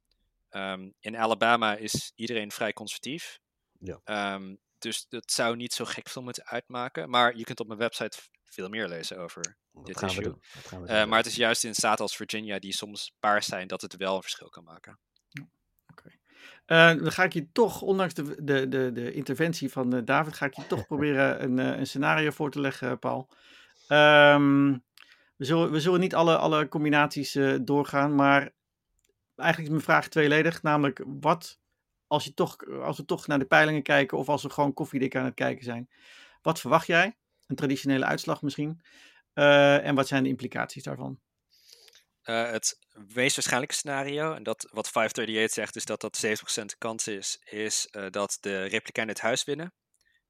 [0.51, 3.39] Um, in Alabama is iedereen vrij conservatief.
[3.79, 4.35] Ja.
[4.35, 7.11] Um, dus dat zou niet zo gek veel moeten uitmaken.
[7.11, 8.19] Maar je kunt op mijn website
[8.55, 10.35] veel meer lezen over dit issue.
[10.73, 13.97] Uh, maar het is juist in staten als Virginia, die soms paars zijn, dat het
[13.97, 14.99] wel een verschil kan maken.
[15.91, 16.19] Okay.
[16.67, 20.35] Uh, dan ga ik je toch, ondanks de, de, de, de interventie van uh, David,
[20.35, 23.29] ga ik je toch proberen een, een scenario voor te leggen, Paul.
[23.89, 24.85] Um,
[25.37, 28.53] we, zullen, we zullen niet alle, alle combinaties doorgaan, maar
[29.37, 30.63] eigenlijk is mijn vraag tweeledig.
[30.63, 31.59] Namelijk, wat
[32.07, 35.17] als, je toch, als we toch naar de peilingen kijken of als we gewoon koffiedik
[35.17, 35.89] aan het kijken zijn.
[36.43, 37.17] Wat verwacht jij?
[37.55, 38.83] Een traditionele uitslag misschien.
[39.35, 41.21] Uh, en wat zijn de implicaties daarvan?
[42.25, 42.79] Uh, het
[43.15, 47.89] meest waarschijnlijke scenario, en dat wat 538 zegt, is dat dat 70% kans is, is
[47.91, 49.75] uh, dat de Republikeinen het huis winnen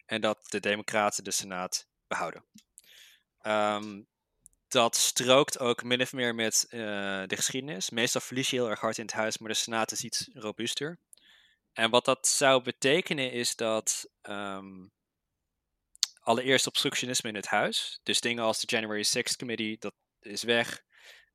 [0.07, 2.45] en dat de Democraten de Senaat behouden.
[3.43, 4.07] Um,
[4.68, 7.91] dat strookt ook min of meer met de geschiedenis.
[7.91, 10.99] Meestal verlies je heel erg hard in het huis, maar de Senaat is iets robuuster.
[11.72, 14.93] En wat dat zou betekenen is dat um,
[16.25, 18.01] allereerst obstructionisme in het huis.
[18.03, 20.83] Dus dingen als de January 6th Committee, dat is weg.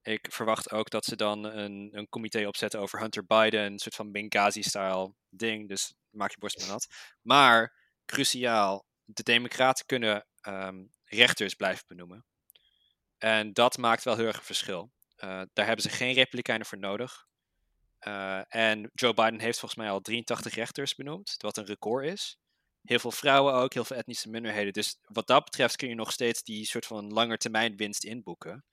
[0.02, 3.96] Ik verwacht ook dat ze dan een, een comité opzetten over Hunter Biden, een soort
[3.96, 5.68] van Benghazi-style ding.
[5.68, 6.88] Dus maak je borst maar nat.
[7.22, 7.74] Maar,
[8.06, 12.26] cruciaal, de Democraten kunnen um, rechters blijven benoemen.
[13.18, 14.92] En dat maakt wel heel erg een verschil.
[15.24, 17.28] Uh, daar hebben ze geen Republikeinen voor nodig.
[18.08, 22.38] Uh, en Joe Biden heeft volgens mij al 83 rechters benoemd, wat een record is.
[22.84, 24.74] Heel veel vrouwen ook, heel veel etnische minderheden.
[24.74, 28.66] Dus wat dat betreft kun je nog steeds die soort van langetermijn winst inboeken.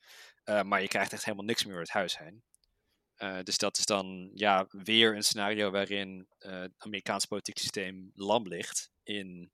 [0.45, 2.43] Uh, maar je krijgt echt helemaal niks meer door het huis heen.
[3.19, 8.49] Uh, dus dat is dan ja, weer een scenario waarin het Amerikaanse politiek systeem lam
[8.49, 9.51] ligt in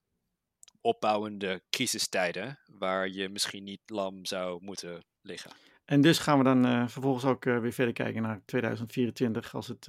[0.81, 5.51] opbouwende crisistijden, waar je misschien niet lam zou moeten liggen.
[5.85, 9.89] En dus gaan we dan vervolgens ook weer verder kijken naar 2024 als het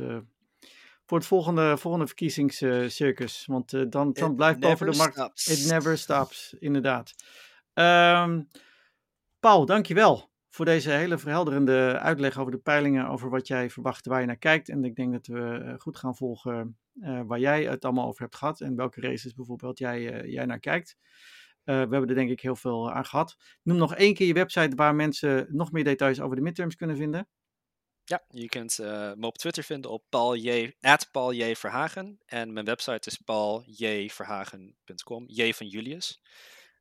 [1.05, 3.45] voor het volgende, volgende verkiezingscircus.
[3.45, 5.47] Want dan, dan blijft boven de markt.
[5.47, 7.13] It never stops, inderdaad.
[7.73, 8.47] Um,
[9.39, 14.19] Paul, dankjewel voor deze hele verhelderende uitleg over de peilingen, over wat jij verwacht, waar
[14.19, 14.69] je naar kijkt.
[14.69, 16.77] En ik denk dat we goed gaan volgen
[17.25, 20.97] waar jij het allemaal over hebt gehad en welke races bijvoorbeeld jij, jij naar kijkt.
[21.65, 23.37] Uh, we hebben er denk ik heel veel aan gehad.
[23.61, 26.97] Noem nog één keer je website waar mensen nog meer details over de midterms kunnen
[26.97, 27.27] vinden.
[28.05, 30.35] Ja, je kunt uh, me op Twitter vinden op Paul
[31.33, 31.55] J.
[31.55, 32.19] Verhagen.
[32.25, 36.21] En mijn website is pauljverhagen.com, J van Julius.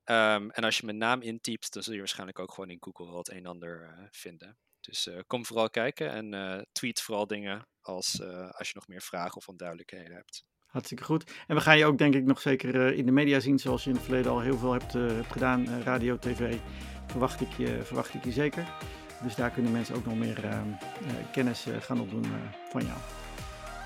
[0.05, 3.19] Um, en als je mijn naam intypt, dan zul je waarschijnlijk ook gewoon in Google
[3.19, 4.57] het een en ander uh, vinden.
[4.81, 9.49] Dus kom vooral kijken en tweet vooral dingen als, als je nog meer vragen of
[9.49, 10.45] onduidelijkheden hebt.
[10.67, 11.33] Hartstikke goed.
[11.47, 13.91] En we gaan je ook denk ik nog zeker in de media zien, zoals je
[13.91, 15.83] in het verleden al heel veel hebt, hebt gedaan.
[15.83, 16.57] radio, tv,
[17.07, 18.75] verwacht ik, je, verwacht ik je zeker.
[19.23, 20.39] Dus daar kunnen mensen ook nog meer
[21.33, 22.27] kennis gaan opdoen
[22.71, 22.99] van jou.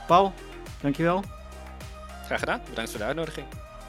[0.06, 0.32] Paul,
[0.80, 1.24] dankjewel.
[2.24, 2.60] Graag gedaan.
[2.68, 3.46] Bedankt voor de uitnodiging.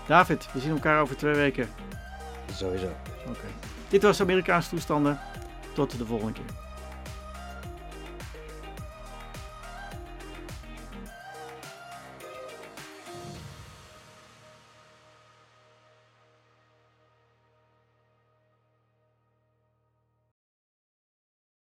[0.08, 1.70] David, we zien elkaar over twee weken.
[2.54, 2.90] Sowieso.
[3.28, 3.48] Oké.
[3.88, 5.20] Dit was Amerikaanse toestanden.
[5.74, 6.67] Tot de volgende keer.